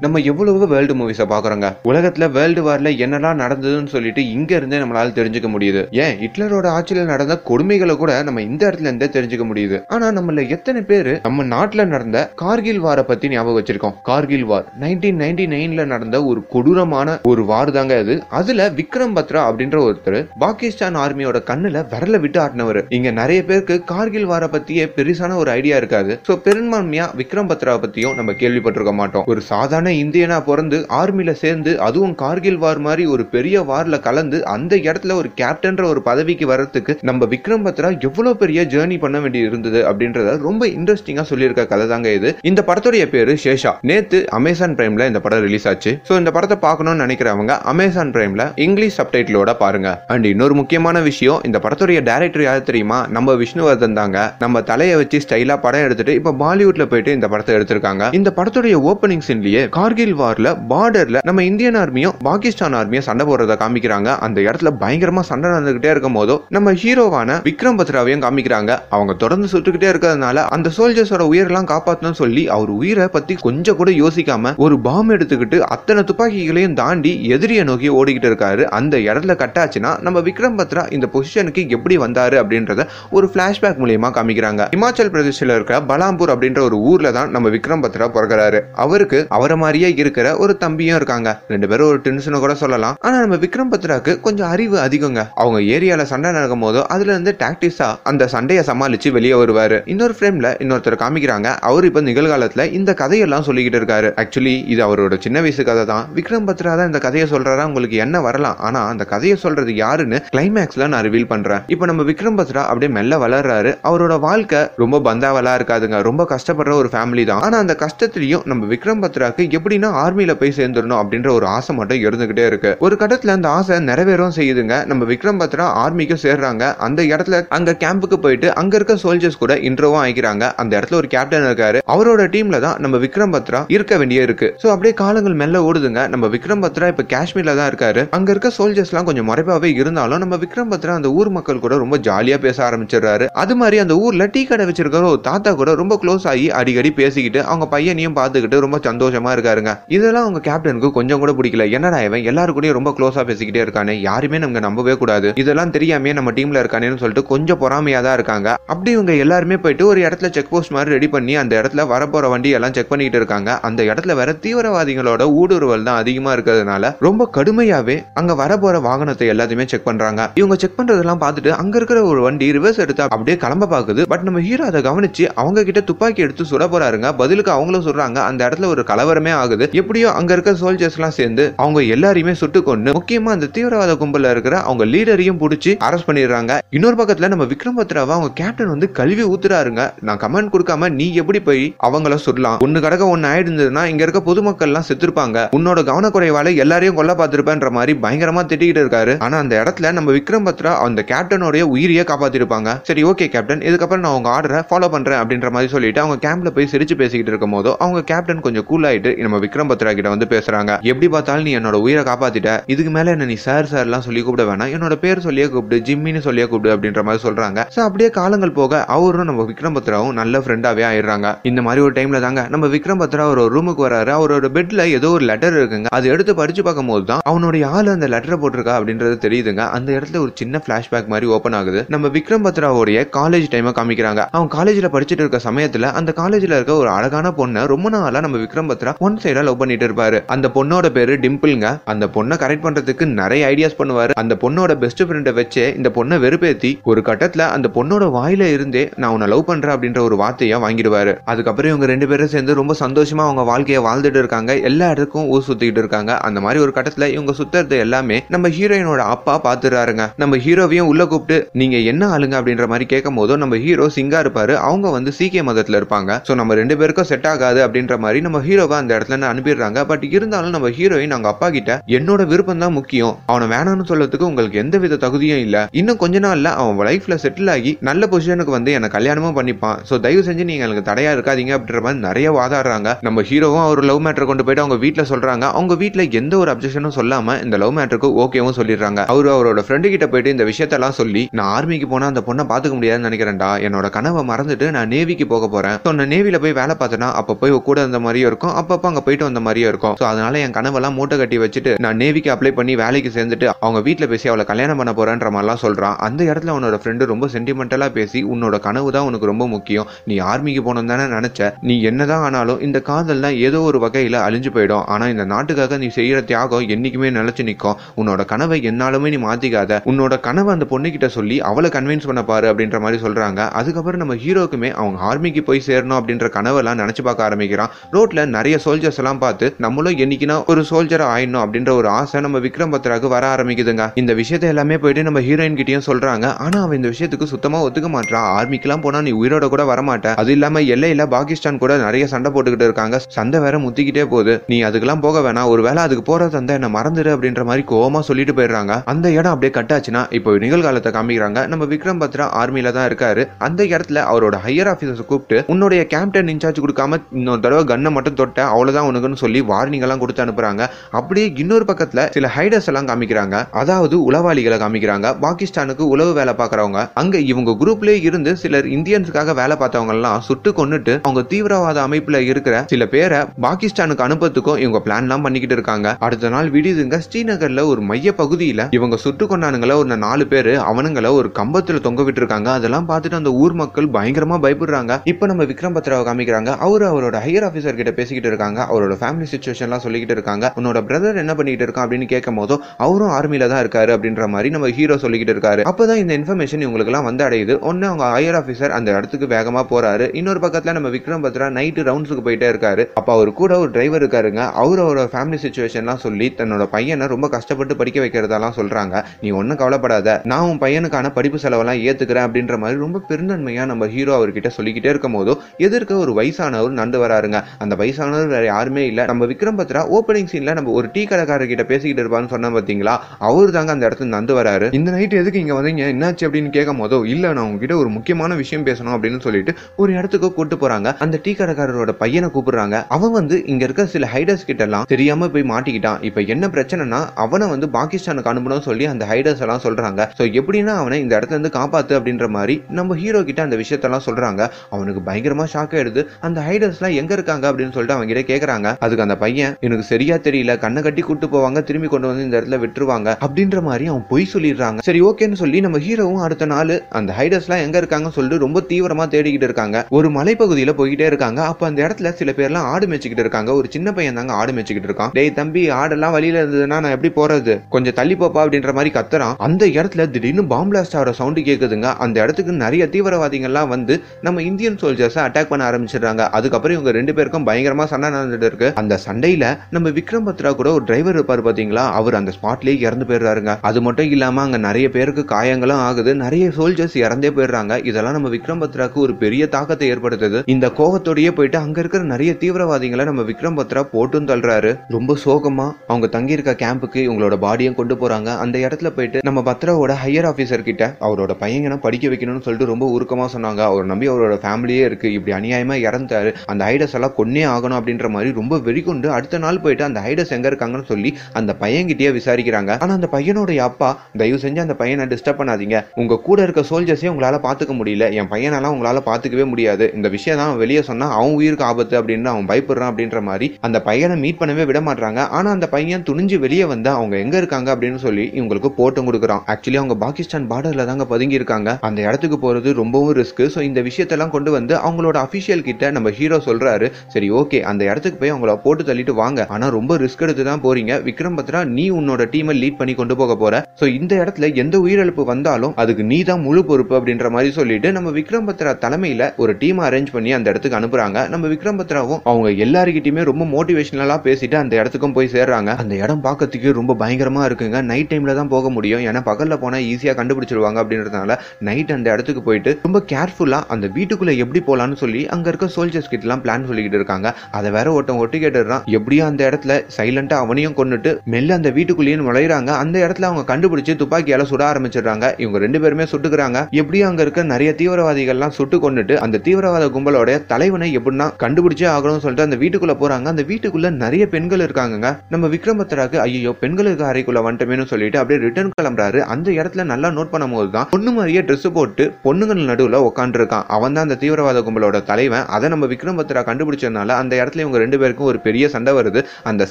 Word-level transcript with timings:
நம்ம 0.00 0.18
எவ்வளவு 0.18 0.68
வேர்ல்டு 0.68 0.94
மூவிஸை 0.94 1.24
பாக்குறோங்க 1.28 1.76
உலகத்துல 1.84 2.30
வேர்ல்டு 2.30 2.62
வார்ல 2.68 2.90
என்னெல்லாம் 3.04 3.40
நடந்ததுன்னு 3.42 3.86
சொல்லிட்டு 3.86 4.30
இங்க 4.30 4.56
இருந்தே 4.56 4.78
நம்மளால 4.78 5.12
தெரிஞ்சுக்க 5.18 5.48
முடியுது. 5.54 5.86
ஏன்? 5.90 6.16
ஹிட்லரோட 6.20 6.66
ஆட்சியில 6.76 7.04
நடந்த 7.04 7.40
கொடுமைகளை 7.48 7.96
கூட 7.96 8.22
நம்ம 8.22 8.42
இந்த 8.42 8.70
இடத்துல 8.70 8.80
இருந்தே 8.80 9.06
தெரிஞ்சுக்க 9.06 9.46
முடியுது. 9.46 9.82
ஆனா 9.86 10.08
நம்மள 10.08 10.48
எத்தனை 10.48 10.82
பேரு 10.82 11.20
நம்ம 11.22 11.44
நாட்டுல 11.44 11.84
நடந்த 11.84 12.32
கார்கில் 12.34 12.84
வாரை 12.84 13.02
பத்தி 13.02 13.28
ஞாபகம் 13.28 13.64
வச்சிருக்கோம். 13.64 13.94
கார்கில் 14.02 14.44
வார் 14.44 14.64
நைன்டீன் 14.80 15.20
நைன்டி 15.24 15.46
நைன்ல 15.54 15.84
நடந்த 15.84 16.24
ஒரு 16.24 16.46
கொடூரமான 16.46 17.18
ஒரு 17.22 17.44
வார் 17.44 17.70
தாங்க 17.70 17.98
அது. 17.98 18.22
அதுல 18.28 18.70
விக்ரம் 18.70 19.16
பத்ரா 19.16 19.44
அப்படின்ற 19.50 19.80
ஒருத்தர் 19.88 20.28
பாகிஸ்தான் 20.38 20.96
ஆர்மியோட 20.96 21.40
கண்ணுல 21.52 21.84
விரல 21.94 22.20
விட்டு 22.20 22.40
ஆட்டினவர். 22.40 22.82
இங்க 22.88 23.10
நிறைய 23.10 23.44
பேருக்கு 23.44 23.84
கார்கில் 23.84 24.28
வாரை 24.28 24.50
பத்தியே 24.56 24.86
பெருசான 24.96 25.36
ஒரு 25.36 25.50
ஐடியா 25.50 25.76
இருக்காது. 25.76 26.20
சோ 26.28 26.32
பெரும்பான்மையா 26.32 27.08
விக்ரம் 27.16 27.50
பத்ரா 27.52 27.76
பத்தியும் 27.84 28.14
நம்ம 28.14 28.32
கேள்விப்பட்டிருக்க 28.32 28.92
மாட்டோம். 28.92 29.24
ஒரு 29.26 29.42
சாதாரண 29.72 29.90
இந்தியனா 30.04 30.36
பிறந்து 30.46 30.78
ஆர்மியில் 30.98 31.38
சேர்ந்து 31.42 31.70
அதுவும் 31.86 32.14
கார்கில் 32.22 32.58
வார் 32.62 32.80
மாதிரி 32.86 33.04
ஒரு 33.12 33.24
பெரிய 33.34 33.56
வார்ல 33.68 33.96
கலந்து 34.06 34.38
அந்த 34.54 34.72
இடத்துல 34.86 35.14
ஒரு 35.20 35.28
கேப்டன்ற 35.40 35.82
ஒரு 35.92 36.00
பதவிக்கு 36.08 36.46
வர்றதுக்கு 36.50 36.92
நம்ம 37.08 37.26
விக்ரம் 37.32 37.64
பத்ரா 37.66 37.90
எவ்வளவு 38.08 38.36
பெரிய 38.42 38.62
ஜேர்னி 38.72 38.96
பண்ண 39.04 39.18
வேண்டி 39.24 39.40
இருந்தது 39.48 39.80
அப்படின்றத 39.90 40.34
ரொம்ப 40.48 40.66
இன்ட்ரெஸ்டிங்கா 40.76 41.24
சொல்லியிருக்க 41.30 41.64
கதை 41.70 41.86
தாங்க 41.92 42.10
இது. 42.18 42.32
இந்த 42.50 42.60
படத்துடைய 42.68 43.06
பேரு 43.14 43.36
சேஷா. 43.44 43.72
நேத்து 43.90 44.20
அமேசான் 44.38 44.76
பிரைம்ல 44.80 45.06
இந்த 45.12 45.22
படம் 45.26 45.42
ரிலீஸ் 45.46 45.66
ஆச்சு. 45.72 45.92
சோ 46.08 46.18
இந்த 46.22 46.32
படத்தை 46.36 46.58
பார்க்கணும்னு 46.66 47.04
நினைக்கிறவங்க 47.04 47.56
அமேசான் 47.72 48.12
பிரைம்ல 48.16 48.46
இங்கிலீஷ் 48.66 48.98
சப்டைட்டிலோட 49.00 49.54
பாருங்க. 49.62 49.90
அண்ட் 50.14 50.28
இன்னொரு 50.32 50.56
முக்கியமான 50.60 51.00
விஷயம் 51.08 51.40
இந்த 51.50 51.60
படத்துடைய 51.66 52.02
டைரக்டர் 52.10 52.46
யாரு 52.48 52.62
தெரியுமா? 52.70 53.00
நம்ம 53.18 53.38
விஷ்ணுவர்தன் 53.44 53.98
தாங்க. 54.00 54.18
நம்ம 54.44 54.64
தலையை 54.72 54.96
வச்சு 55.02 55.20
ஸ்டைலா 55.26 55.58
படம் 55.66 55.86
எடுத்துட்டு 55.88 56.18
இப்ப 56.20 56.36
பாலிவுட்ல 56.44 56.86
போயிட்டு 56.92 57.16
இந்த 57.20 57.30
படத்தை 57.34 57.56
எடுத்திருக்காங்க. 57.58 58.12
இந்த 58.20 58.32
படத்துடைய 58.38 58.76
ஓப்பனிங் 58.90 59.26
சீன்லயே 59.28 59.61
கார்கில் 59.76 60.14
வார்ல 60.20 60.48
பார்டர்ல 60.70 61.18
நம்ம 61.28 61.44
இந்தியன் 61.44 61.76
ஆர்மியும் 61.76 62.14
பாகிஸ்தான் 62.28 62.74
ஆர்மியும் 62.74 63.06
சண்டை 63.08 63.26
போடுறத 63.26 63.56
காமிக்கிறாங்க. 63.62 64.08
அந்த 64.26 64.40
இடத்துல 64.40 64.70
பயங்கரமா 64.80 65.20
சண்டை 65.20 65.50
நடந்துகிட்டே 65.50 65.90
இருக்கும் 65.94 66.18
போதும் 66.18 66.40
நம்ம 66.48 66.72
ஹீரோவான 66.72 67.38
விக்ரம் 67.48 67.78
பத்ராவையும் 67.80 68.24
காமிக்கிறாங்க. 68.24 68.70
அவங்க 68.88 69.12
தொடர்ந்து 69.22 69.48
சுட்டுக்கிட்டே 69.52 69.88
இருக்கிறதுனால 69.92 70.44
அந்த 70.56 70.70
சோல்ஜர்ஸோட 70.76 71.26
உயிரெல்லாம் 71.32 71.68
காப்பாத்தணும்னு 71.72 72.20
சொல்லி 72.22 72.48
அவர் 72.48 72.70
உயிரை 72.80 73.08
பத்தி 73.08 73.34
கொஞ்சம் 73.46 73.76
கூட 73.76 73.90
யோசிக்காம 73.90 74.54
ஒரு 74.56 74.78
பாம் 74.80 75.10
எடுத்துக்கிட்டு 75.10 75.60
அத்தனை 75.76 76.04
துப்பாக்கிகளையும் 76.10 76.74
தாண்டி 76.74 77.12
எதிரியை 77.28 77.64
நோக்கி 77.64 77.90
ஓடிக்கிட்டு 77.98 78.30
இருக்காரு. 78.30 78.64
அந்த 78.78 78.96
இடத்துல 78.96 79.36
கட்டாச்சுன்னா 79.42 79.92
நம்ம 80.00 80.20
விக்ரம் 80.20 80.58
பத்ரா 80.60 80.92
இந்த 80.92 81.08
பொசிஷனுக்கு 81.14 81.68
எப்படி 81.68 81.98
வந்தாரு 81.98 82.38
அப்படின்றத 82.42 82.86
ஒரு 83.10 83.28
பிளாஷ்பேக் 83.34 83.80
மூலியமா 83.82 84.10
காமிக்கிறாங்க. 84.18 84.68
இமாச்சல் 84.76 85.12
பிரதேசில 85.14 85.56
இருக்கிற 85.56 85.80
பலாம்பூர் 85.90 86.34
அப்படின்ற 86.34 86.60
ஒரு 86.60 86.76
ஊர்ல 86.90 87.12
தான் 87.12 87.30
நம்ம 87.30 87.48
விக்ரம் 87.48 87.84
பத்ரா 87.84 88.08
பிறகுறாரு 88.16 88.60
அவருக்கு 88.84 89.20
அவர் 89.28 89.51
மாதிரியே 89.56 89.94
இருக்கிற 89.94 90.36
ஒரு 90.36 90.56
தம்பியும் 90.56 90.96
இருக்காங்க. 90.96 91.40
ரெண்டு 91.48 91.68
பேரும் 91.68 91.86
ஒரு 91.86 92.00
டென்ஷனை 92.04 92.38
கூட 92.38 92.54
சொல்லலாம். 92.54 92.96
ஆனா 93.00 93.20
நம்ம 93.20 93.36
விக்ரம் 93.36 93.72
பத்ராக்கு 93.72 94.20
கொஞ்சம் 94.20 94.48
அறிவு 94.48 94.78
அதிகங்க. 94.78 95.28
அவங்க 95.34 95.78
ஏரியால 95.78 96.02
சண்டை 96.02 96.32
நடக்கும் 96.32 96.62
போதோ 96.62 96.82
அதுல 96.82 97.10
இருந்து 97.10 97.36
டாக்டிஸா 97.38 97.94
அந்த 98.02 98.26
சண்டையை 98.26 98.64
சமாளிச்சு 98.66 99.10
வெளியே 99.10 99.32
வருவாரு. 99.32 99.82
இன்னொரு 99.84 100.14
ஃப்ரேம்ல 100.20 100.50
இன்னொருத்தர் 100.62 101.02
காமிக்கிறாங்க. 101.04 101.56
அவர் 101.60 101.84
இப்ப 101.84 102.00
நிகழ்காலத்துல 102.00 102.72
இந்த 102.72 102.94
கதையெல்லாம் 102.94 103.42
சொல்லிக்கிட்டு 103.42 103.80
இருக்காரு. 103.80 104.10
ஆக்சுவலி 104.22 104.68
இது 104.68 104.80
அவரோட 104.86 105.20
சின்ன 105.20 105.40
வயசு 105.40 105.64
கதை 105.64 105.84
தான். 105.84 106.06
விக்ரம் 106.14 106.46
பத்ரா 106.48 106.76
தான் 106.76 106.86
இந்த 106.86 106.98
கதையை 106.98 107.30
சொல்றாரா? 107.30 107.64
உங்களுக்கு 107.64 107.96
என்ன 107.96 108.20
வரலாம்? 108.20 108.56
ஆனா 108.58 108.86
அந்த 108.86 109.04
கதையை 109.04 109.36
சொல்றது 109.36 109.74
யாருன்னு 109.74 110.22
கிளைமேக்ஸ்ல 110.36 110.86
நான் 110.86 111.04
ரிவீல் 111.04 111.26
பண்றேன். 111.26 111.60
இப்போ 111.66 111.86
நம்ம 111.86 112.02
விக்ரம் 112.02 112.38
பத்ரா 112.38 112.62
அப்படியே 112.64 112.92
மெல்ல 112.92 113.28
வளர்றாரு. 113.28 113.76
அவரோட 113.84 114.20
வாழ்க்கை 114.20 114.58
ரொம்ப 114.76 114.98
பந்தாவலா 114.98 115.52
இருக்காதுங்க. 115.58 116.02
ரொம்ப 116.02 116.26
கஷ்டப்படுற 116.30 116.72
ஒரு 116.72 116.88
ஃபேமிலி 116.92 117.26
தான். 117.26 117.40
ஆனா 117.40 117.58
அந்த 117.58 117.76
கஷ்டத்திலையும் 117.78 118.40
நம்ம 118.44 118.74
விக்ரம் 118.74 119.02
பத்ராக்கு 119.04 119.41
எப்படின்னா 119.48 119.90
ஆர்மியில 120.04 120.34
போய் 120.34 120.52
சேர்ந்துடணும் 120.56 121.00
அப்படின்ற 121.02 121.30
ஒரு 121.30 121.46
ஆசை 121.46 121.76
மட்டும் 121.76 121.98
இருந்துகிட்டே 121.98 122.46
இருக்கு. 122.46 122.76
ஒரு 122.78 122.96
கட்டத்துல 123.00 123.28
அந்த 123.28 123.48
ஆசை 123.48 123.76
நிறைவேறும் 123.76 124.36
செய்யுதுங்க. 124.36 124.86
நம்ம 124.86 125.04
விக்ரம் 125.04 125.40
பத்ரா 125.42 125.66
ஆர்மிக்கு 125.84 126.16
சேர்றாங்க. 126.22 126.76
அந்த 126.76 127.02
இடத்துல 127.02 127.46
அங்க 127.48 127.76
கேம்புக்கு 127.84 128.16
போயிட்டு 128.16 128.54
அங்க 128.54 128.76
இருக்க 128.76 128.94
சோல்ஜர்ஸ் 129.02 129.38
கூட 129.38 129.54
இன்ட்ரோவும் 129.54 130.02
ஆகிக்கிறாங்க 130.04 130.54
அந்த 130.54 130.80
இடத்துல 130.80 130.94
ஒரு 130.94 131.08
கேப்டன் 131.08 131.42
இருக்காரு. 131.42 131.78
அவரோட 131.86 132.22
டீம்ல 132.34 132.60
தான் 132.60 132.76
நம்ம 132.78 132.96
விக்ரம் 132.96 133.34
பத்ரா 133.34 133.64
இருக்க 133.68 133.96
வேண்டிய 133.96 134.22
இருக்கு. 134.22 134.56
சோ 134.62 134.66
அப்படியே 134.66 134.94
காலங்கள் 134.94 135.34
மெல்ல 135.34 135.70
ஓடுதுங்க. 135.70 136.08
நம்ம 136.08 136.26
விக்ரம் 136.26 136.62
பத்ரா 136.64 136.86
இப்ப 136.86 137.06
காஷ்மீர்ல 137.16 137.56
தான் 137.56 137.70
இருக்காரு. 137.72 138.08
அங்க 138.10 138.30
இருக்க 138.30 138.50
சோல்ஜர்ஸ் 138.58 138.92
எல்லாம் 138.92 139.04
கொஞ்சம் 139.04 139.28
மறைப்பாவே 139.30 139.70
இருந்தாலும் 139.74 140.18
நம்ம 140.18 140.36
விக்ரம் 140.36 140.70
பத்ரா 140.72 140.94
அந்த 140.94 141.08
ஊர் 141.08 141.30
மக்கள் 141.30 141.58
கூட 141.58 141.76
ரொம்ப 141.76 141.98
ஜாலியா 141.98 142.38
பேச 142.38 142.70
ஆரம்பிச்சிடுறாரு. 142.70 143.26
அது 143.26 143.56
மாதிரி 143.56 143.78
அந்த 143.78 143.94
ஊர்ல 143.94 144.26
டீ 144.26 144.44
கடை 144.44 144.66
வச்சிருக்கிற 144.66 145.02
ஒரு 145.02 145.20
தாத்தா 145.20 145.52
கூட 145.52 145.74
ரொம்ப 145.74 146.00
க்ளோஸ் 146.02 146.26
ஆகி 146.26 146.50
அடிக்கடி 146.50 146.92
பேசிக்கிட்டு 146.92 147.44
அவங்க 147.44 147.66
பையனையும் 147.66 148.16
பார்த்துக்கிட்டு 148.16 148.58
ரொம்ப 148.60 148.78
சந்தோஷமா 148.82 149.31
இருக்காருங்க. 149.36 149.72
இதெல்லாம் 149.86 150.26
உங்க 150.26 150.40
கேப்டனுக்கு 150.48 150.90
கொஞ்சம் 150.90 151.18
கூட 151.18 151.32
பிடிக்கல. 151.32 151.70
என்னடா 151.70 152.00
இவன் 152.02 152.26
எல்லாரு 152.30 152.52
கூடயும் 152.56 152.78
ரொம்ப 152.78 152.90
க்ளோஸா 152.98 153.24
பேசிக்கிட்டே 153.30 153.62
இருக்கானே? 153.64 153.94
யாருமே 154.00 154.38
நமக்கு 154.38 154.60
நம்பவே 154.60 154.96
கூடாது. 154.96 155.32
இதெல்லாம் 155.34 155.70
தெரியாமே 155.70 156.12
நம்ம 156.12 156.30
டீம்ல 156.30 156.62
இருக்கானேன்னு 156.62 157.02
சொல்லிட்டு 157.02 157.24
கொஞ்சம் 157.24 157.60
பொறாமையா 157.60 158.02
தான் 158.02 158.14
இருக்காங்க. 158.14 158.56
அப்படி 158.66 158.90
இவங்க 158.90 159.12
எல்லாருமே 159.12 159.56
போயிட்டு 159.56 159.86
ஒரு 159.86 160.00
இடத்துல 160.00 160.30
செக் 160.30 160.50
போஸ்ட் 160.50 160.70
மாதிரி 160.70 160.90
ரெடி 160.90 161.08
பண்ணி 161.08 161.34
அந்த 161.34 161.60
இடத்துல 161.60 161.86
வரப்போற 161.94 162.28
வண்டி 162.28 162.50
எல்லாம் 162.50 162.72
செக் 162.72 162.88
பண்ணிட்டு 162.88 163.16
இருக்காங்க. 163.16 163.58
அந்த 163.60 163.82
இடத்துல 163.82 164.14
வேற 164.14 164.32
தீவிரவாதிகளோட 164.32 165.22
ஊடுருவல் 165.40 165.82
தான் 165.82 165.96
அதிகமா 165.96 166.34
இருக்கிறதுனால 166.34 166.94
ரொம்ப 166.98 167.30
கடுமையாவே 167.36 168.04
அங்க 168.14 168.32
வரப்போற 168.32 168.80
வாகனத்தை 168.88 169.28
எல்லாத்தையுமே 169.28 169.64
செக் 169.64 169.84
பண்றாங்க. 169.84 170.30
இவங்க 170.34 170.54
செக் 170.54 170.78
பண்றதெல்லாம் 170.78 171.22
பார்த்துட்டு 171.24 171.50
அங்க 171.50 171.76
இருக்கிற 171.76 172.04
ஒரு 172.04 172.20
வண்டி 172.20 172.50
ரிவர்ஸ் 172.50 172.78
எடுத்து 172.78 173.02
அப்படியே 173.02 173.36
கிளம்ப 173.36 173.68
பாக்குது 173.74 174.02
பட் 174.08 174.22
நம்ம 174.22 174.40
ஹீரோ 174.40 174.64
அதை 174.64 174.82
கவனிச்சு 174.82 175.26
அவங்க 175.34 175.64
கிட்ட 175.64 175.80
துப்பாக்கி 175.80 176.22
எடுத்து 176.22 176.44
சுட 176.50 176.64
போறாருங்க. 176.72 177.16
பதிலுக்கு 177.16 177.50
அவங்களும் 177.50 177.86
சொல்றாங்க. 177.86 178.18
அந்த 178.30 178.48
இடத்துல 178.48 178.64
ஒரு 178.64 178.82
கலவரமே 178.82 179.11
ஆகுது. 179.20 179.68
எப்படியோ 179.72 180.12
அங்க 180.12 180.32
இருக்க 180.32 180.50
சோல்ஜர்ஸ் 180.50 180.96
எல்லாம் 180.98 181.14
சேர்ந்து 181.16 181.44
அவங்க 181.56 181.80
எல்லாரையுமே 181.94 182.32
சுட்டு 182.32 182.62
கொண்டு 182.62 182.90
முக்கியமா 182.98 183.30
அந்த 183.36 183.46
தீவிரவாத 183.46 183.92
கும்பல்ல 184.02 184.30
இருக்கிற 184.30 184.54
அவங்க 184.60 184.84
லீடரையும் 184.84 185.40
பிடிச்சி 185.42 185.72
அரெஸ்ட் 185.86 186.08
பண்ணிடுறாங்க. 186.08 186.58
இன்னொரு 186.70 186.96
பக்கத்துல 187.00 187.28
நம்ம 187.28 187.44
விக்ரம் 187.44 187.78
பத்ராவை 187.78 188.12
அவங்க 188.16 188.30
கேப்டன் 188.40 188.72
வந்து 188.74 188.90
கழுவி 188.90 189.24
ஊத்துறாருங்க. 189.32 189.82
நான் 190.00 190.20
கமெண்ட் 190.24 190.52
கொடுக்காம 190.54 190.90
நீ 190.98 191.14
எப்படி 191.14 191.40
போய் 191.40 191.64
அவங்கள 191.88 192.14
சொல்லலாம் 192.14 192.58
ஒன்னு 192.66 192.80
கடக்க 192.80 193.06
ஒன்னு 193.06 193.28
ஆயிடுந்ததுன்னா 193.32 193.84
இங்க 193.84 194.02
இருக்க 194.02 194.20
பொதுமக்கள் 194.20 194.68
எல்லாம் 194.68 194.88
செத்துருப்பாங்க. 194.88 195.48
உன்னோட 195.58 195.80
கவனக்குறைவால 195.90 196.54
எல்லாரையும் 196.56 196.96
கொல்ல 197.00 197.14
பார்த்திருப்பேன்ற 197.20 197.70
மாதிரி 197.70 197.98
பயங்கரமா 198.04 198.44
திட்டிக்கிட்டு 198.50 198.84
இருக்காரு. 198.84 199.18
ஆனா 199.18 199.38
அந்த 199.38 199.54
இடத்துல 199.62 199.92
நம்ம 199.92 200.12
விக்ரம் 200.12 200.46
பத்ரா 200.48 200.74
அந்த 200.86 201.04
கேப்டனோடைய 201.12 201.62
உயிரியே 201.74 202.04
காப்பாத்திருப்பாங்க. 202.10 202.70
சரி 202.88 203.04
ஓகே 203.04 203.26
கேப்டன் 203.34 203.60
இதுக்கப்புறம் 203.70 204.04
நான் 204.06 204.16
உங்க 204.18 204.30
ஆர்டரை 204.36 204.62
ஃபாலோ 204.70 204.88
பண்றேன் 204.88 205.20
அப்படின்ற 205.22 205.50
மாதிரி 205.50 205.70
சொல்லிட்டு 205.72 206.00
அவங்க 206.00 206.28
கேம்ப்ல 206.28 206.50
போய் 206.56 206.68
சிரிச்சு 206.72 206.94
பேசிக்கிட்டு 207.02 207.32
இருக்கும் 207.32 207.54
போதோ 207.56 207.72
அவங்க 207.84 208.02
கேப்டன் 208.10 208.40
கொஞ்சம் 208.40 208.66
கூல் 208.70 208.86
ஆயிட்டு 208.88 209.01
நம்ம 209.24 209.38
விக்ரம் 209.38 209.70
பத்ரா 209.72 209.92
கிட்ட 209.94 210.08
வந்து 210.08 210.26
பேசுறாங்க. 210.34 210.72
எப்படி 210.90 211.08
பார்த்தாலும் 211.08 211.42
நீ 211.42 211.56
என்னோட 211.58 211.72
உயிரை 211.72 212.04
காப்பாத்திட்ட. 212.04 212.50
இதுக்கு 212.66 212.90
மேல 212.90 213.10
என்ன 213.10 213.24
நீ 213.24 213.34
சார் 213.34 213.66
சார் 213.66 213.84
எல்லாம் 213.86 214.00
சொல்லி 214.00 214.22
கூப்பிட 214.22 214.44
வேணாம். 214.50 214.72
என்னோட 214.76 214.94
பேர் 214.94 215.20
சொல்லியே 215.20 215.48
கூப்பிடு 215.48 215.82
ஜிம்மின்னு 215.88 216.22
சொல்லியே 216.26 216.46
கூப்பிடு 216.48 216.74
அப்படின்ற 216.76 217.02
மாதிரி 217.02 217.22
சொல்றாங்க. 217.28 217.60
சோ 217.76 217.80
அப்படியே 217.88 218.10
காலங்கள் 218.10 218.56
போக 218.60 218.84
அவரும் 218.84 219.28
நம்ம 219.30 219.46
விக்ரம் 219.50 219.76
பத்ராவும் 219.78 220.18
நல்ல 220.20 220.38
ஃப்ரெண்டாவே 220.38 220.84
ஆயிடுறாங்க. 220.90 221.34
இந்த 221.42 221.62
மாதிரி 221.62 221.84
ஒரு 221.84 221.94
டைம்ல 221.98 222.20
தாங்க 222.20 222.46
நம்ம 222.50 222.66
விக்ரம் 222.66 223.02
பத்ரா 223.02 223.26
ஒரு 223.32 223.44
ரூமுக்கு 223.54 223.84
வராரு. 223.88 224.12
அவரோட 224.18 224.48
பெட்ல 224.58 224.86
ஏதோ 224.98 225.10
ஒரு 225.10 225.24
லெட்டர் 225.24 225.58
இருக்குங்க. 225.60 225.86
அது 225.98 226.08
எடுத்து 226.08 226.34
படிச்சு 226.34 226.62
பார்க்கும் 226.62 226.86
போது 226.86 227.04
தான் 227.04 227.20
அவனுடைய 227.24 227.68
ஆள் 227.68 227.86
அந்த 227.86 228.06
லெட்டரை 228.06 228.38
போட்டிருக்கா? 228.42 228.74
அப்படின்றது 228.78 229.16
தெரியுதுங்க. 229.26 229.64
அந்த 229.78 229.92
இடத்துல 229.92 230.18
ஒரு 230.18 230.32
சின்ன 230.34 230.62
பிளாஷ்பேக் 230.66 231.06
மாதிரி 231.06 231.26
ஓபன் 231.26 231.52
ஆகுது. 231.52 231.86
நம்ம 231.88 232.08
விக்ரம் 232.08 232.46
பத்ராவுடைய 232.46 232.98
காலேஜ் 233.18 233.48
டைமை 233.54 233.72
காமிக்கிறாங்க. 233.78 234.24
அவன் 234.30 234.52
காலேஜ்ல 234.56 234.90
படிச்சுட்டு 234.94 235.22
இருக்க 235.24 235.40
சமயத்துல 235.48 235.90
அந்த 236.00 236.12
காலேஜ்ல 236.16 236.56
இருக்க 236.58 236.74
ஒரு 236.74 236.88
அழகான 236.88 237.30
பொண்ணை 237.38 237.66
ரொம்ப 237.66 237.88
நாளா 237.94 238.20
நம்ம 238.20 238.36
விக்ரம் 238.36 238.70
பத்ரா 238.70 238.91
ஒன் 238.98 239.18
சைடா 239.22 239.42
லவ் 239.42 239.58
பண்ணிட்டு 239.58 239.88
இருப்பாரு. 239.88 240.18
அந்த 240.26 240.50
பொண்ணோட 240.54 240.88
பேரு 240.88 241.16
டிம்பிள்ங்க 241.18 241.80
அந்த 241.84 242.06
பொண்ணை 242.14 242.36
கரெக்ட் 242.42 242.64
பண்றதுக்கு 242.66 243.06
நிறைய 243.06 243.48
ஐடியாஸ் 243.48 243.78
பண்ணுவாரு. 243.78 244.10
அந்த 244.22 244.36
பொண்ணோட 244.40 244.74
பெஸ்ட் 244.74 245.02
ஃப்ரெண்டை 245.02 245.32
வச்சே 245.38 245.76
இந்த 245.76 245.90
பொண்ணை 245.94 246.18
வெறுப்பேத்தி 246.24 246.70
ஒரு 246.82 247.00
கட்டத்துல 247.00 247.38
அந்த 247.38 247.70
பொண்ணோட 247.74 248.04
வாயில 248.18 248.52
இருந்தே 248.52 248.88
நான் 248.96 249.12
உன்னை 249.12 249.28
லவ் 249.28 249.44
பண்றேன் 249.44 249.74
அப்படின்ற 249.76 250.00
ஒரு 250.00 250.16
வார்த்தையா 250.16 250.58
வாங்கிடுவாரு. 250.64 251.14
அதுக்கப்புறம் 251.24 251.70
இவங்க 251.70 251.86
ரெண்டு 251.86 252.08
பேரும் 252.08 252.32
சேர்ந்து 252.34 252.54
ரொம்ப 252.54 252.76
சந்தோஷமா 252.80 253.22
அவங்க 253.26 253.42
வாழ்க்கையை 253.42 253.84
வாழ்ந்துட்டு 253.84 254.20
இருக்காங்க. 254.22 254.56
எல்லா 254.58 254.88
இடத்துக்கும் 254.90 255.26
ஊர் 255.26 255.44
சுத்திட்டு 255.48 255.82
இருக்காங்க. 255.82 256.18
அந்த 256.18 256.40
மாதிரி 256.40 256.62
ஒரு 256.62 256.72
கட்டத்துல 256.74 257.08
இவங்க 257.08 257.34
சுத்துறது 257.38 257.78
எல்லாமே 257.78 258.22
நம்ம 258.28 258.48
ஹீரோயினோட 258.48 258.98
அப்பா 258.98 259.40
பாத்துறாருங்க. 259.46 260.06
நம்ம 260.16 260.36
ஹீரோவையும் 260.36 260.90
உள்ள 260.92 261.06
கூப்பிட்டு 261.06 261.48
நீங்க 261.52 261.76
என்ன 261.76 262.06
ஆளுங்க? 262.06 262.34
அப்படின்ற 262.40 262.66
மாதிரி 262.66 262.86
கேட்கும் 262.86 263.14
போதும் 263.14 263.38
நம்ம 263.38 263.56
ஹீரோ 263.56 263.86
சிங்கா 263.96 264.20
இருப்பாரு. 264.24 264.54
அவங்க 264.54 264.90
வந்து 264.90 265.12
சீக்கிய 265.12 265.42
மதத்துல 265.42 265.80
இருப்பாங்க. 265.80 266.20
சோ 266.28 266.34
நம்ம 266.34 266.54
ரெண்டு 266.54 266.76
பேருக்கும் 266.76 267.04
செட் 267.04 267.26
ஆகாது 267.26 267.68
அப்படின்ற 267.68 267.98
மாதிரி 267.98 268.20
நம்ம 268.20 268.38
ஹீரோவை 268.38 268.76
அந்த 268.82 268.92
இடத்துல 268.98 269.30
அனுப்பிடுறாங்க. 269.32 269.80
பட் 269.90 270.06
இருந்தாலும் 270.16 270.54
நம்ம 270.56 270.70
ஹீரோயின் 270.78 271.14
அவங்க 271.16 271.30
அப்பா 271.34 271.50
கிட்ட 271.56 271.72
என்னோட 271.98 272.22
விருப்பம் 272.32 272.62
தான் 272.64 272.76
முக்கியம். 272.78 273.14
அவனை 273.32 273.46
வேணாம்னு 273.54 273.88
சொல்றதுக்கு 273.90 274.28
உங்களுக்கு 274.30 274.62
எந்த 274.64 274.76
வித 274.84 275.00
தகுதியும் 275.04 275.42
இல்ல. 275.46 275.56
இன்னும் 275.80 276.00
கொஞ்ச 276.02 276.18
நாள்ல 276.26 276.50
அவன் 276.60 276.86
லைஃப்ல 276.88 277.16
செட்டில் 277.24 277.50
ஆகி 277.54 277.72
நல்ல 277.88 278.08
பொசிஷனுக்கு 278.12 278.56
வந்து 278.56 278.70
என்ன 278.78 278.90
கல்யாணமும் 278.96 279.36
பண்ணிப்பான். 279.38 279.78
சோ 279.88 279.94
தயவு 280.06 280.22
செஞ்சு 280.28 280.46
நீங்க 280.50 280.66
எனக்கு 280.68 280.84
தடையா 280.90 281.10
இருக்காதீங்க. 281.16 281.52
அப்படின்ற 281.56 281.80
மாதிரி 281.86 282.00
நிறைய 282.08 282.28
வாதாடுறாங்க. 282.38 282.88
நம்ம 283.06 283.22
ஹீரோவும் 283.30 283.64
அவர் 283.66 283.82
லவ் 283.90 284.02
மேட்டர் 284.06 284.28
கொண்டு 284.30 284.46
போயிட்டு 284.46 284.64
அவங்க 284.64 284.78
வீட்டில் 284.84 285.08
சொல்றாங்க. 285.12 285.44
அவங்க 285.58 285.74
வீட்டில் 285.82 286.04
எந்த 286.20 286.34
ஒரு 286.42 286.50
அப்ஜெக்ஷனும் 286.54 286.96
சொல்லாம 286.98 287.36
இந்த 287.44 287.56
லவ் 287.62 287.74
மேட்டருக்கு 287.78 288.10
ஓகேவும் 288.24 288.56
சொல்லிடுறாங்க. 288.58 289.00
அவரு 289.14 289.30
அவரோட 289.36 289.62
ஃப்ரெண்டு 289.66 289.92
கிட்ட 289.94 290.08
போயிட்டு 290.12 290.34
இந்த 290.34 290.46
விஷயத்தெல்லாம் 290.50 290.96
சொல்லி 291.00 291.24
நான் 291.38 291.50
ஆர்மிக்கு 291.56 291.88
போனா 291.92 292.06
அந்த 292.12 292.22
பொண்ணை 292.28 292.46
பாத்துக்க 292.52 292.76
முடியாதுன்னு 292.78 293.08
நினைக்கிறேன்டா. 293.08 293.50
என்னோட 293.68 293.88
கனவை 293.96 294.24
மறந்துட்டு 294.30 294.68
நான் 294.76 294.90
நேவிக்கு 294.94 295.26
போக 295.34 295.48
போறேன். 295.54 295.76
ஸோ 295.84 295.92
நான் 295.98 296.12
நேவில 296.14 296.38
போய் 296.44 296.58
வேலை 296.60 296.76
பார்த்தேன்னா 296.82 297.10
அப்ப 297.20 297.36
போய் 297.42 297.54
கூட 297.68 297.78
இருந்த 297.84 298.00
மாதிரியும் 298.06 298.30
இருக்கும். 298.30 298.54
அப்ப 298.60 298.71
அப்பப்போ 298.72 298.90
அங்கே 298.90 299.02
போயிட்டு 299.06 299.26
வந்த 299.28 299.40
மாதிரியே 299.46 299.66
இருக்கும். 299.70 299.94
ஸோ 300.00 300.04
அதனால 300.10 300.38
என் 300.44 300.54
கனவெல்லாம் 300.56 300.94
மூட்டை 300.98 301.16
கட்டி 301.20 301.36
வச்சுட்டு 301.42 301.72
நான் 301.84 301.98
நேவிக்கு 302.02 302.30
அப்ளை 302.34 302.50
பண்ணி 302.58 302.72
வேலைக்கு 302.82 303.10
சேர்ந்துட்டு 303.16 303.46
அவங்க 303.64 303.80
வீட்டில் 303.86 304.08
பேசி 304.12 304.28
அவளை 304.30 304.44
கல்யாணம் 304.50 304.78
பண்ண 304.80 304.92
போறேன்ற 304.98 305.30
மாதிரிலாம் 305.34 305.60
சொல்கிறான் 305.64 305.96
அந்த 306.06 306.20
இடத்துல 306.28 306.52
அவனோட 306.54 306.76
ஃப்ரெண்டு 306.82 307.08
ரொம்ப 307.12 307.28
சென்டிமெண்டலாக 307.34 307.92
பேசி 307.96 308.20
உன்னோட 308.34 308.58
கனவு 308.66 308.88
தான் 308.96 309.06
உனக்கு 309.08 309.30
ரொம்ப 309.30 309.46
முக்கியம். 309.54 309.88
நீ 310.10 310.16
ஆர்மிக்கு 310.30 310.62
போகணும் 310.68 310.90
தானே 310.92 311.06
நினச்ச. 311.16 311.50
நீ 311.68 311.76
என்னதான் 311.90 312.24
ஆனாலும் 312.28 312.62
இந்த 312.66 312.80
காதல்லாம் 312.88 313.36
ஏதோ 313.48 313.60
ஒரு 313.68 313.80
வகையில் 313.84 314.18
அழிஞ்சு 314.26 314.52
போயிடும். 314.56 314.84
ஆனால் 314.94 315.12
இந்த 315.14 315.26
நாட்டுக்காக 315.34 315.78
நீ 315.84 315.90
செய்கிற 315.98 316.20
தியாகம் 316.30 316.66
என்னைக்குமே 316.76 317.10
நிலச்சி 317.18 317.46
நிற்கும். 317.50 317.78
உன்னோட 318.02 318.24
கனவை 318.32 318.60
என்னாலுமே 318.72 319.12
நீ 319.16 319.20
மாத்திக்காத. 319.28 319.80
உன்னோட 319.92 320.20
கனவை 320.28 320.52
அந்த 320.56 320.68
பொண்ணுக்கிட்ட 320.72 321.10
சொல்லி 321.18 321.38
அவளை 321.50 321.70
கன்வின்ஸ் 321.76 322.08
பண்ண 322.10 322.24
பாரு 322.30 322.48
அப்படின்ற 322.52 322.80
மாதிரி 322.86 323.00
சொல்கிறாங்க 323.04 323.40
அதுக்கப்புறம் 323.60 324.02
நம்ம 324.04 324.16
ஹீரோக்குமே 324.24 324.72
அவங்க 324.80 324.98
ஆர்மிக்கு 325.10 325.44
போய் 325.48 325.66
சேரணும் 325.68 325.98
அப்படின்ற 326.00 326.28
கனவெல்லாம் 326.38 326.80
நினச்சி 326.82 327.04
பார்க்க 327.08 327.28
ஆரம்பிக்கிறான். 327.28 327.70
ரோட்டில் 327.96 328.32
நிறைய 328.36 328.56
சோல்ஜர்ஸ் 328.64 329.00
எல்லாம் 329.02 329.20
பார்த்து 329.24 329.46
நம்மளும் 329.64 329.98
என்னைக்குனா 330.04 330.36
ஒரு 330.52 330.62
சோல்ஜர் 330.70 331.04
ஆயிடணும் 331.12 331.42
அப்படின்ற 331.44 331.70
ஒரு 331.80 331.88
ஆசை 331.98 332.20
நம்ம 332.26 332.38
விக்ரம் 332.46 332.72
பத்ராக்கு 332.74 333.08
வர 333.14 333.24
ஆரம்பிக்குதுங்க. 333.34 333.86
இந்த 334.02 334.12
விஷயத்தை 334.20 334.48
எல்லாமே 334.52 334.78
போயிட்டு 334.82 335.06
நம்ம 335.08 335.20
ஹீரோயின் 335.28 335.58
கிட்டயும் 335.60 335.86
சொல்றாங்க. 335.88 336.26
ஆனா 336.44 336.58
அவன் 336.64 336.78
இந்த 336.80 336.90
விஷயத்துக்கு 336.94 337.30
சுத்தமா 337.32 337.60
ஒத்துக்க 337.66 337.90
மாட்டான் 337.96 338.28
ஆர்மிக்கெல்லாம் 338.38 338.84
போனா 338.86 339.00
நீ 339.06 339.12
உயிரோட 339.20 339.48
கூட 339.54 339.64
வரமாட்டேன் 339.72 340.16
அது 340.22 340.32
இல்லாம 340.36 340.62
எல்லையில 340.74 341.06
பாகிஸ்தான் 341.16 341.60
கூட 341.62 341.72
நிறைய 341.84 342.06
சண்டை 342.12 342.30
போட்டுக்கிட்டு 342.34 342.68
இருக்காங்க. 342.68 342.98
சண்டை 343.16 343.40
வேற 343.46 343.58
முத்திக்கிட்டே 343.66 344.06
போகுது. 344.14 344.34
நீ 344.52 344.58
அதுக்கெல்லாம் 344.68 345.04
போக 345.06 345.20
வேணாம். 345.26 345.50
ஒரு 345.54 345.62
வேலை 345.68 345.80
அதுக்கு 345.86 346.04
போறது 346.10 346.38
அந்த 346.40 346.58
என்ன 346.58 346.70
மறந்துடு 346.76 347.10
அப்படின்ற 347.16 347.44
மாதிரி 347.50 347.64
கோவமா 347.72 348.02
சொல்லிட்டு 348.08 348.36
போயிடுறாங்க. 348.38 348.72
அந்த 348.92 349.06
இடம் 349.18 349.32
அப்படியே 349.34 349.52
கட்டாச்சுன்னா 349.58 350.02
இப்போ 350.18 350.36
நிகழ்காலத்தை 350.44 350.92
காமிக்கிறாங்க. 350.96 351.40
நம்ம 351.52 351.64
விக்ரம் 351.72 352.02
பத்ரா 352.02 352.26
ஆர்மியில 352.42 352.72
தான் 352.78 352.88
இருக்காரு. 352.90 353.24
அந்த 353.48 353.60
இடத்துல 353.72 354.00
அவரோட 354.12 354.36
ஹையர் 354.46 354.70
ஆபீசர்ஸ் 354.72 355.08
கூப்பிட்டு 355.10 355.38
உன்னுடைய 355.54 355.82
கேப்டன் 355.94 356.32
இன்சார்ஜ் 356.34 356.62
கொடுக்காம 356.64 357.00
இன்னொரு 357.20 357.42
தடவை 357.46 357.64
கண்ணை 357.72 357.92
மட்டும் 357.96 358.18
தொட்ட 358.20 358.46
அவ்வளவுதான் 358.52 358.88
உனக்குன்னு 358.90 359.22
சொல்லி 359.24 359.42
வார்னிங் 359.52 359.84
எல்லாம் 359.86 360.02
கொடுத்து 360.02 360.24
அனுப்புறாங்க. 360.24 360.62
அப்படியே 360.98 361.26
இன்னொரு 361.42 361.66
பக்கத்துல 361.70 362.00
சில 362.16 362.30
ஹைடர்ஸ் 362.36 362.68
எல்லாம் 362.72 362.88
காமிக்கிறாங்க. 362.90 363.36
அதாவது 363.62 363.96
உளவாளிகளை 364.08 364.58
காமிக்கிறாங்க. 364.64 365.08
பாகிஸ்தானுக்கு 365.26 365.84
உளவு 365.94 366.12
வேலை 366.20 366.34
பார்க்கறவங்க. 366.40 366.80
அங்க 367.02 367.16
இவங்க 367.32 367.50
குரூப்லயே 367.60 367.98
இருந்து 368.08 368.30
சிலர் 368.42 368.68
இந்தியன்ஸுக்காக 368.76 369.34
வேலை 369.40 369.56
பார்த்தவங்க 369.60 369.94
எல்லாம் 369.96 370.20
சுட்டு 370.28 370.50
கொன்னுட்டு 370.58 370.94
அவங்க 371.06 371.22
தீவிரவாத 371.32 371.78
அமைப்புல 371.88 372.20
இருக்கிற 372.30 372.54
சில 372.72 372.86
பேரை 372.94 373.20
பாகிஸ்தானுக்கு 373.46 374.06
அனுப்பத்துக்கும் 374.06 374.60
இவங்க 374.64 374.80
பிளான் 374.86 375.06
எல்லாம் 375.06 375.24
பண்ணிக்கிட்டு 375.26 375.56
இருக்காங்க. 375.58 375.88
அடுத்த 376.06 376.30
நாள் 376.34 376.50
விடுதுங்க 376.56 376.98
ஸ்ரீநகர்ல 377.06 377.64
ஒரு 377.72 377.80
மைய 377.90 378.14
பகுதியில 378.22 378.66
இவங்க 378.78 378.96
சுட்டு 379.04 379.24
கொண்டானுங்கள 379.26 379.76
ஒரு 379.82 379.96
நாலு 380.06 380.26
பேரு 380.32 380.54
அவனுங்களை 380.70 381.10
ஒரு 381.18 381.28
கம்பத்துல 381.38 381.80
தொங்க 381.86 382.02
விட்டு 382.02 382.20
இருக்காங்க 382.22 382.50
அதெல்லாம் 382.58 382.88
பார்த்துட்டு 382.88 383.20
அந்த 383.20 383.30
ஊர் 383.42 383.54
மக்கள் 383.60 383.88
பயங்கரமா 383.96 384.36
பயப்படுறாங்க. 384.44 384.92
இப்போ 385.12 385.24
நம்ம 385.26 385.42
விக்ரம் 385.50 385.76
பத்ராவை 385.76 386.04
காமிக்கிறாங்க. 386.08 386.50
அவரு 386.66 386.84
அவரோட 386.92 387.16
ஹையர் 387.24 387.46
ஆபீசர் 387.48 387.78
கிட்ட 387.80 387.90
பேசிக்கிட்டு 387.90 388.28
இருக்காங்க. 388.28 388.41
அவரோட 388.50 388.94
ஃபேமிலி 389.02 389.26
சுச்சுவேஷன்லாம் 389.32 389.82
சொல்லிக்கிட்டு 389.84 390.10
இருக்காங்க. 390.10 390.52
உன்னோட 390.56 390.80
பிரதர் 390.88 391.16
என்ன 391.16 391.34
பண்ணிட்டு 391.34 391.66
இருக்கான் 391.66 391.84
அப்படின்னு 391.86 392.06
கேட்கும் 392.06 392.34
போதும் 392.34 392.62
அவரும் 392.76 393.08
ஆர்மியில 393.08 393.48
தான் 393.48 393.62
இருக்காரு 393.64 393.90
அப்படின்ற 393.96 394.28
மாதிரி 394.28 394.48
நம்ம 394.50 394.68
ஹீரோ 394.68 394.94
சொல்லிக்கிட்டு 394.94 395.34
இருக்காரு. 395.36 395.62
அப்பதான் 395.70 395.94
இந்த 395.94 396.18
இன்ஃபர்மேஷன் 396.18 396.64
இவங்களுக்கு 396.66 396.92
எல்லாம் 396.92 397.04
வந்து 397.04 397.24
அடையுது. 397.28 397.58
ஒன்னு 397.60 397.86
அவங்க 397.86 398.04
ஹையர் 398.14 398.38
ஆபீசர் 398.40 398.68
அந்த 398.68 398.90
இடத்துக்கு 398.96 399.26
வேகமா 399.26 399.62
போறாரு. 399.70 400.14
இன்னொரு 400.14 400.40
பக்கத்துல 400.40 400.72
நம்ம 400.72 400.88
விக்ரம் 400.88 401.24
பத்ரா 401.26 401.48
நைட்டு 401.58 401.86
ரவுண்ட்ஸுக்கு 401.88 402.24
போயிட்டே 402.26 402.48
இருக்காரு. 402.52 402.86
அப்ப 402.94 403.12
அவர் 403.12 403.32
கூட 403.32 403.58
ஒரு 403.58 403.70
டிரைவர் 403.70 404.02
இருக்காருங்க. 404.02 404.50
அவர் 404.50 404.78
அவரோட 404.78 405.06
ஃபேமிலி 405.12 405.38
சுச்சுவேஷன்லாம் 405.44 406.02
சொல்லி 406.06 406.34
தன்னோட 406.36 406.64
பையனை 406.64 407.06
ரொம்ப 407.06 407.28
கஷ்டப்பட்டு 407.28 407.76
படிக்க 407.76 408.00
வைக்கிறதெல்லாம் 408.04 408.56
சொல்றாங்க. 408.56 409.04
நீ 409.20 409.30
ஒன்றும் 409.30 409.56
கவலைப்படாத. 409.56 410.20
நான் 410.24 410.40
உன் 410.40 410.58
பையனுக்கான 410.58 411.12
படிப்பு 411.12 411.38
செலவெல்லாம் 411.38 411.80
ஏத்துக்கிறேன் 411.88 412.26
அப்படின்ற 412.28 412.58
மாதிரி 412.58 412.78
ரொம்ப 412.78 413.00
பெருந்தன்மையா 413.08 413.64
நம்ம 413.64 413.86
ஹீரோ 413.86 414.12
அவர்கிட்ட 414.18 414.48
சொல்லிக்கிட்டே 414.48 414.88
இருக்கும் 414.88 415.12
போதும் 415.12 415.38
எதிர்க்க 415.56 415.94
ஒரு 415.96 416.22
வயசானவர் 416.22 416.68
நண்டு 416.68 417.06
வராருங்க. 417.06 417.42
அந்த 417.58 417.76
வயசானவர் 417.76 418.21
வேற 418.26 418.44
யாருமே 418.44 418.86
இல்ல. 418.86 419.04
நம்ம 419.04 419.24
விக்ரம் 419.24 419.58
பத்ரா 419.58 419.98
ஓப்பனிங் 419.98 420.28
சீன்ல 420.32 420.52
நம்ம 420.54 420.70
ஒரு 420.70 420.88
டீ 420.92 421.04
கடைக்காரர் 421.04 421.46
கிட்ட 421.46 421.64
பேசிக்கிட்டு 421.64 422.02
இருப்பான்னு 422.02 422.28
சொன்ன 422.28 422.50
பாத்தீங்களா? 422.50 422.98
அவரு 423.18 423.52
தாங்க 423.52 423.72
அந்த 423.72 423.88
இடத்துல 423.88 424.12
நந்து 424.16 424.34
வராரு. 424.40 424.74
இந்த 424.74 424.90
நைட் 424.90 425.12
எதுக்கு 425.12 425.40
இங்க 425.40 425.60
வந்தீங்க? 425.60 425.84
என்னாச்சு 425.94 426.26
அப்படின்னு 426.28 426.50
கேட்கும் 426.50 426.80
போதோ 426.80 427.06
இல்ல 427.06 427.32
நான் 427.32 427.44
உங்ககிட்ட 427.44 427.76
ஒரு 427.76 427.88
முக்கியமான 427.88 428.34
விஷயம் 428.34 428.66
பேசணும் 428.66 428.94
அப்படின்னு 428.96 429.20
சொல்லிட்டு 429.20 429.54
ஒரு 429.76 429.92
இடத்துக்கு 429.92 430.32
கூட்டு 430.32 430.56
போறாங்க. 430.56 430.96
அந்த 430.98 431.18
டீ 431.22 431.32
கடைக்காரரோட 431.32 431.92
பையனை 431.92 432.28
கூப்பிடுறாங்க. 432.34 432.84
அவன் 432.88 433.10
வந்து 433.10 433.46
இங்க 433.46 433.64
இருக்க 433.64 433.86
சில 433.86 434.08
ஹைடர்ஸ் 434.14 434.44
கிட்ட 434.46 434.64
எல்லாம் 434.64 434.84
தெரியாம 434.88 435.28
போய் 435.28 435.42
மாட்டிக்கிட்டான். 435.42 436.02
இப்ப 436.02 436.20
என்ன 436.20 436.46
பிரச்சனைனா 436.46 437.00
அவனை 437.14 437.48
வந்து 437.48 437.66
பாகிஸ்தானுக்கு 437.66 438.32
அனுப்பணும் 438.32 438.60
சொல்லி 438.60 438.84
அந்த 438.84 439.06
ஹைடர்ஸ் 439.06 439.40
எல்லாம் 439.40 439.60
சொல்றாங்க. 439.64 440.08
சோ 440.18 440.22
எப்படின்னா 440.40 440.74
அவனை 440.76 441.00
இந்த 441.00 441.18
இடத்துல 441.18 441.36
இருந்து 441.38 441.48
காப்பாத்து 441.48 441.98
அப்படின்ற 441.98 442.28
மாதிரி 442.28 442.62
நம்ம 442.68 442.94
ஹீரோ 442.94 443.22
கிட்ட 443.22 443.42
அந்த 443.42 443.56
விஷயத்தெல்லாம் 443.56 444.06
சொல்றாங்க. 444.06 444.50
அவனுக்கு 444.70 445.12
பயங்கரமா 445.12 445.46
ஷாக் 445.54 445.74
ஆயிடுது. 445.78 446.06
அந்த 446.20 446.40
ஹைடர்ஸ் 446.40 446.80
எல்லாம் 446.80 446.98
எங்க 447.02 447.12
இருக்காங்க 447.12 447.52
அப்படின்னு 447.52 447.72
சொல்லிட்டு 447.72 447.94
அவங்க 447.94 448.11
கிட்ட 448.12 448.32
கேக்குறாங்க. 448.32 448.76
அதுக்கு 448.78 449.02
அந்த 449.02 449.16
பையன் 449.16 449.56
எனக்கு 449.60 449.84
சரியா 449.84 450.16
தெரியல. 450.16 450.58
கண்ணை 450.58 450.82
கட்டி 450.82 451.00
கூட்டு 451.00 451.26
போவாங்க. 451.26 451.62
திரும்பி 451.62 451.88
கொண்டு 451.88 452.06
வந்து 452.06 452.24
இந்த 452.24 452.40
இடத்துல 452.40 452.60
விட்டுருவாங்க. 452.60 453.16
அப்படின்ற 453.26 453.62
மாதிரி 453.62 453.86
அவன் 453.86 454.06
பொய் 454.08 454.28
சொல்லிடுறாங்க. 454.32 454.78
சரி 454.82 455.02
ஓகேன்னு 455.02 455.32
சொல்லி 455.32 455.60
நம்ம 455.60 455.78
ஹீரோவும் 455.78 456.22
அடுத்த 456.22 456.46
நாள் 456.46 456.82
அந்த 456.88 457.14
ஹைடர்ஸ் 457.18 457.48
எல்லாம் 457.48 457.64
எங்க 457.64 457.78
இருக்காங்க 457.78 458.10
சொல்லிட்டு 458.10 458.44
ரொம்ப 458.44 458.60
தீவிரமா 458.68 459.08
தேடிக்கிட்டு 459.08 459.48
இருக்காங்க. 459.48 459.86
ஒரு 459.88 460.08
மலைப்பகுதியில 460.08 460.72
போய்கிட்டே 460.78 461.06
இருக்காங்க. 461.06 461.44
அப்ப 461.44 461.66
அந்த 461.66 461.82
இடத்துல 461.86 462.12
சில 462.12 462.32
பேர்லாம் 462.36 462.68
ஆடு 462.74 462.86
மேய்ச்சிக்கிட்டு 462.86 463.24
இருக்காங்க. 463.24 463.54
ஒரு 463.54 463.68
சின்ன 463.70 463.92
பையன் 463.92 464.14
தாங்க 464.14 464.32
ஆடு 464.32 464.52
மேய்ச்சிக்கிட்டு 464.52 464.90
இருக்கான். 464.90 465.08
டேய் 465.12 465.32
தம்பி 465.32 465.70
ஆடெல்லாம் 465.70 466.10
வழியில 466.10 466.44
இருந்ததுன்னா 466.44 466.66
நான் 466.66 466.98
எப்படி 466.98 467.12
போறது? 467.14 467.60
கொஞ்சம் 467.68 467.94
தள்ளி 467.94 468.14
போப்பா 468.14 468.40
அப்படின்ற 468.44 468.72
மாதிரி 468.72 468.90
கத்துறான். 468.98 469.34
அந்த 469.38 469.66
இடத்துல 469.66 470.10
திடீர்னு 470.10 470.44
பாம் 470.44 470.72
பிளாஸ்ட் 470.72 470.96
ஆகிற 470.96 471.12
சவுண்டு 471.12 471.40
கேக்குதுங்க. 471.40 471.94
அந்த 471.94 472.22
இடத்துக்கு 472.22 472.52
நிறைய 472.52 472.88
தீவிரவாதிகள்லாம் 472.92 473.68
வந்து 473.68 474.02
நம்ம 474.20 474.42
இந்தியன் 474.42 474.78
சோல்ஜர்ஸ் 474.82 475.18
அட்டாக் 475.26 475.46
பண்ண 475.46 475.70
ஆரம்பிச்சிடுறாங்க. 475.70 476.18
அதுக்கப்புறம் 476.18 476.76
இவங்க 476.76 476.98
ரெண்டு 476.98 477.14
பேருக்கும் 477.14 477.46
பயங்கரமா 477.46 477.84
சண்டை 477.84 478.01
நடந்துட்டு 478.10 478.44
இருக்கு. 478.44 478.72
அந்த 478.74 478.98
சண்டையில 479.06 479.58
நம்ம 479.70 479.88
விக்ரம் 479.88 480.26
பத்ரா 480.26 480.54
கூட 480.54 480.72
ஒரு 480.72 480.84
டிரைவர் 480.84 481.16
இருப்பாரு 481.16 481.44
பாத்தீங்களா? 481.48 481.84
அவர் 481.90 482.14
அந்த 482.14 482.32
ஸ்பாட்லயே 482.42 482.78
இறந்து 482.78 483.04
போயிடுறாருங்க. 483.04 483.56
அது 483.60 483.82
மட்டும் 483.82 484.06
இல்லாம 484.06 484.42
அங்க 484.42 484.56
நிறைய 484.56 484.88
பேருக்கு 484.88 485.24
காயங்களும் 485.24 485.76
ஆகுது. 485.76 486.14
நிறைய 486.14 486.48
சோல்ஜர்ஸ் 486.48 486.94
இறந்தே 486.94 487.30
போயிடுறாங்க. 487.30 487.86
இதெல்லாம் 487.86 488.12
நம்ம 488.12 488.28
விக்ரம் 488.28 488.62
பத்ராக்கு 488.62 488.94
ஒரு 488.94 489.16
பெரிய 489.16 489.46
தாக்கத்தை 489.46 489.92
ஏற்படுத்துது. 489.92 490.42
இந்த 490.46 490.66
கோவத்தோடயே 490.66 491.30
போயிட்டு 491.34 491.58
அங்க 491.58 491.80
இருக்கிற 491.80 492.02
நிறைய 492.02 492.32
தீவிரவாதிகளை 492.40 493.04
நம்ம 493.04 493.22
விக்ரம் 493.22 493.58
பத்ரா 493.58 493.82
போட்டும் 493.92 494.26
தள்ளுறாரு. 494.26 494.78
ரொம்ப 494.88 495.16
சோகமா 495.24 495.70
அவங்க 495.86 496.06
தங்கி 496.06 496.32
இருக்க 496.32 496.52
கேம்புக்கு 496.52 496.94
இவங்களோட 496.94 497.36
பாடியும் 497.36 497.74
கொண்டு 497.74 497.94
போறாங்க. 497.94 498.36
அந்த 498.36 498.58
இடத்துல 498.58 498.90
போயிட்டு 498.90 499.20
நம்ம 499.22 499.40
பத்ராவோட 499.40 499.94
ஹையர் 500.04 500.28
ஆபீசர் 500.32 500.62
கிட்ட 500.62 500.96
அவரோட 501.00 501.32
பையனை 501.38 501.76
படிக்க 501.76 502.08
வைக்கணும்னு 502.08 502.40
சொல்லிட்டு 502.40 502.70
ரொம்ப 502.72 503.00
உருக்கமா 503.00 503.28
சொன்னாங்க. 503.36 503.56
அவர் 503.56 503.84
நம்பி 503.84 504.08
அவரோட 504.08 504.36
ஃபேமிலியே 504.44 504.84
இருக்கு. 504.84 505.12
இப்படி 505.12 505.36
அநியாயமா 505.36 505.76
இறந்தாரு 505.88 506.34
அந்த 506.46 506.64
ஐடியாஸ் 506.64 506.94
எல்லாம் 506.94 507.14
கொன்னே 507.18 507.44
ஆகணும் 507.54 507.78
அப்படின்னு 507.78 507.91
அப்படின்ற 507.92 508.08
மாதிரி 508.14 508.30
ரொம்ப 508.40 508.54
வெறிகொண்டு 508.66 509.06
அடுத்த 509.16 509.38
நாள் 509.44 509.60
போயிட்டு 509.64 509.84
அந்த 509.86 510.00
ஹைடஸ் 510.04 510.32
எங்க 510.36 510.46
இருக்காங்கன்னு 510.50 510.88
சொல்லி 510.90 511.10
அந்த 511.38 511.50
பையன்கிட்டயே 511.62 512.10
விசாரிக்கிறாங்க. 512.18 512.70
ஆனா 512.82 512.92
அந்த 512.98 513.08
பையனுடைய 513.14 513.60
அப்பா 513.68 513.88
தயவு 514.20 514.38
செஞ்சு 514.44 514.60
அந்த 514.64 514.74
பையனை 514.80 515.04
டிஸ்டர்ப் 515.12 515.40
பண்ணாதீங்க. 515.40 515.78
உங்க 516.00 516.18
கூட 516.28 516.38
இருக்க 516.46 516.62
சோல்ஜர்ஸே 516.70 517.10
உங்களால 517.12 517.38
பாத்துக்க 517.46 517.74
முடியல. 517.80 518.06
என் 518.18 518.30
பையனெல்லாம் 518.34 518.74
உங்களால 518.76 519.02
பாத்துக்கவே 519.08 519.46
முடியாது. 519.52 519.86
இந்த 519.98 520.08
விஷயம் 520.16 520.40
தான் 520.42 520.54
வெளியே 520.62 520.82
சொன்னா 520.90 521.08
அவன் 521.18 521.36
உயிருக்கு 521.40 521.66
ஆபத்து 521.70 521.96
அப்படின்னு 522.00 522.32
அவன் 522.34 522.48
பயப்படுறான் 522.52 522.90
அப்படின்ற 522.92 523.20
மாதிரி 523.28 523.48
அந்த 523.68 523.80
பையனை 523.88 524.16
மீட் 524.24 524.40
பண்ணவே 524.42 524.66
விட 524.70 524.80
மாட்டாங்க 524.88 525.20
ஆனா 525.38 525.48
அந்த 525.56 525.66
பையன் 525.74 526.06
துணிஞ்சு 526.10 526.38
வெளியே 526.46 526.66
வந்து 526.74 526.90
அவங்க 526.96 527.14
எங்க 527.24 527.36
இருக்காங்க? 527.42 527.68
அப்படின்னு 527.74 528.00
சொல்லி 528.06 528.26
இவங்களுக்கு 528.38 528.70
போட்டும் 528.80 529.08
கொடுக்குறான். 529.08 529.42
ஆக்சுவலி 529.52 529.80
அவங்க 529.82 529.96
பாகிஸ்தான் 530.06 530.48
பார்டர்ல 530.52 530.86
தாங்க 530.90 531.06
பதுங்கி 531.12 531.38
இருக்காங்க 531.40 531.70
அந்த 531.88 532.00
இடத்துக்கு 532.08 532.38
போறது 532.46 532.68
ரொம்பவும் 532.82 533.16
ரிஸ்க் 533.20 533.44
ஸோ 533.54 533.60
இந்த 533.70 533.80
விஷயத்தெல்லாம் 533.88 534.34
கொண்டு 534.36 534.50
வந்து 534.58 534.74
அவங்களோட 534.86 535.16
அபிஷியல் 535.26 535.66
கிட்ட 535.68 535.90
நம்ம 535.96 536.10
ஹீரோ 536.18 536.38
சொல்றாரு. 536.48 536.86
சரி 537.14 537.28
ஓகே 537.40 537.58
அந்த 537.70 537.81
இடத்துக்கு 537.90 538.20
போய் 538.20 538.32
அவங்கள 538.34 538.54
போட்டு 538.64 538.82
தள்ளிட்டு 538.88 539.14
வாங்க. 539.22 539.46
ஆனா 539.54 539.66
ரொம்ப 539.76 539.96
ரிஸ்க் 540.04 540.24
எடுத்து 540.26 540.44
தான் 540.50 540.62
போறீங்க. 540.66 540.92
விக்ரம் 541.08 541.36
பத்ரா 541.38 541.60
நீ 541.76 541.84
உன்னோட 541.98 542.22
டீமை 542.32 542.54
லீட் 542.62 542.78
பண்ணி 542.80 542.94
கொண்டு 543.00 543.16
போக 543.20 543.36
போற. 543.42 543.54
ஸோ 543.80 543.84
இந்த 543.98 544.12
இடத்துல 544.22 544.48
எந்த 544.62 544.76
உயிரிழப்பு 544.86 545.24
வந்தாலும் 545.32 545.74
அதுக்கு 545.82 546.04
நீ 546.12 546.18
தான் 546.30 546.42
முழு 546.46 546.62
பொறுப்பு 546.70 546.94
அப்படின்ற 546.98 547.28
மாதிரி 547.36 547.52
சொல்லிட்டு 547.58 547.90
நம்ம 547.96 548.12
விக்ரம் 548.18 548.48
பத்ரா 548.48 548.72
தலைமையில 548.84 549.30
ஒரு 549.44 549.54
டீம் 549.62 549.80
அரேஞ்ச் 549.88 550.12
பண்ணி 550.16 550.32
அந்த 550.38 550.46
இடத்துக்கு 550.52 550.78
அனுப்புறாங்க. 550.80 551.18
நம்ம 551.34 551.48
விக்ரம் 551.54 551.78
பத்ராவும் 551.80 552.22
அவங்க 552.32 552.50
எல்லாருக்கிட்டயுமே 552.66 553.24
ரொம்ப 553.30 553.44
மோட்டிவேஷனலா 553.54 554.18
பேசிட்டு 554.26 554.58
அந்த 554.62 554.74
இடத்துக்கும் 554.80 555.16
போய் 555.18 555.32
சேர்றாங்க. 555.36 555.70
அந்த 555.84 555.94
இடம் 556.04 556.24
பார்க்கறதுக்கு 556.26 556.76
ரொம்ப 556.80 556.96
பயங்கரமா 557.02 557.44
இருக்குங்க. 557.48 557.80
நைட் 557.92 558.10
டைம்ல 558.12 558.34
தான் 558.40 558.52
போக 558.54 558.70
முடியும். 558.76 559.04
ஏன்னா 559.10 559.22
பகல்ல 559.30 559.56
போனா 559.64 559.80
ஈஸியா 559.92 560.14
கண்டுபிடிச்சிருவாங்க 560.20 560.80
அப்படின்றதுனால 560.82 561.38
நைட் 561.68 561.94
அந்த 561.96 562.08
இடத்துக்கு 562.14 562.44
போயிட்டு 562.48 562.70
ரொம்ப 562.86 563.00
கேர்ஃபுல்லா 563.12 563.60
அந்த 563.74 563.86
வீட்டுக்குள்ள 563.96 564.34
எப்படி 564.44 564.62
போலான்னு 564.68 565.00
சொல்லி 565.04 565.22
அங்க 565.36 565.46
இருக்க 565.52 565.68
சோல்ஜர்ஸ் 565.76 566.10
கிட்ட 566.12 566.26
எல்லாம் 566.26 566.42
பிளான் 566.44 566.66
சொல்லிக்கிட்டு 566.68 566.98
இருக்காங்க. 567.00 567.28
அதை 567.58 567.71
வேற 567.76 567.86
ஒருத்தன் 567.96 568.20
ஒட்டி 568.24 568.38
கேட்டுறான் 568.44 568.84
எப்படியும் 568.98 569.28
அந்த 569.30 569.42
இடத்துல 569.50 569.72
சைலண்டா 569.96 570.36
அவனையும் 570.44 570.76
கொண்டுட்டு 570.80 571.10
மெல்ல 571.34 571.54
அந்த 571.58 571.70
வீட்டுக்குள்ளேயும் 571.76 572.24
நுழையிறாங்க. 572.28 572.70
அந்த 572.82 572.96
இடத்துல 573.04 573.28
அவங்க 573.30 573.44
கண்டுபிடிச்சு 573.52 573.92
துப்பாக்கியால 574.02 574.46
சுட 574.50 574.62
ஆரம்பிச்சிடுறாங்க. 574.70 575.26
இவங்க 575.42 575.58
ரெண்டு 575.64 575.80
பேருமே 575.84 576.06
சுட்டுக்கிறாங்க. 576.12 576.58
எப்படியும் 576.80 577.08
அங்க 577.10 577.22
இருக்க 577.26 577.42
நிறைய 577.52 577.70
தீவிரவாதிகள்லாம் 577.80 578.54
சுட்டு 578.58 578.78
கொண்டுட்டு 578.84 579.16
அந்த 579.24 579.40
தீவிரவாத 579.46 579.86
கும்பலோட 579.96 580.30
தலைவனை 580.52 580.88
எப்படின்னா 580.98 581.28
கண்டுபிடிச்சே 581.44 581.88
ஆகணும்னு 581.94 582.24
சொல்லிட்டு 582.24 582.46
அந்த 582.48 582.58
வீட்டுக்குள்ள 582.62 582.96
போறாங்க. 583.02 583.26
அந்த 583.34 583.44
வீட்டுக்குள்ள 583.50 583.90
நிறைய 584.04 584.26
பெண்கள் 584.34 584.64
இருக்காங்கங்க. 584.66 585.10
நம்ம 585.34 585.50
விக்ரமத்தராக்கு 585.54 586.18
ஐயோ 586.26 586.52
பெண்களுக்கு 586.62 587.04
அறைக்குள்ள 587.10 587.40
வந்துட்டோமேனு 587.46 587.86
சொல்லிட்டு 587.92 588.20
அப்படியே 588.22 588.40
ரிட்டர்ன் 588.46 588.72
கிளம்புறாரு. 588.80 589.20
அந்த 589.34 589.48
இடத்துல 589.60 589.84
நல்லா 589.92 590.10
நோட் 590.18 590.32
பண்ணும்போது 590.34 590.70
தான் 590.76 590.88
பொண்ணு 590.94 591.12
மாதிரியே 591.18 591.42
ட்ரெஸ் 591.48 591.68
போட்டு 591.78 592.04
பொண்ணுங்கள் 592.26 592.68
நடுவுல 592.70 593.00
உட்காந்துருக்கான் 593.08 593.66
அவன் 593.76 593.96
தான் 593.96 594.06
அந்த 594.06 594.18
தீவிரவாத 594.22 594.60
கும்பலோட 594.66 594.98
தலைவன். 595.10 595.46
அதை 595.56 595.66
நம்ம 595.74 595.86
விக்ரம் 595.92 596.18
பத்ரா 596.20 596.42
கண்டுபிடிச்சதுனால 596.48 597.16
அந்த 597.22 597.32
இடத்துல 597.40 597.61
இவங்க 597.62 597.78
ரெண்டு 597.84 598.00
பேருக்கும் 598.02 598.30
ஒரு 598.32 598.40
பெரிய 598.46 598.64
சண்டை 598.74 598.94
வருது. 598.98 599.22
அந்த 599.50 599.68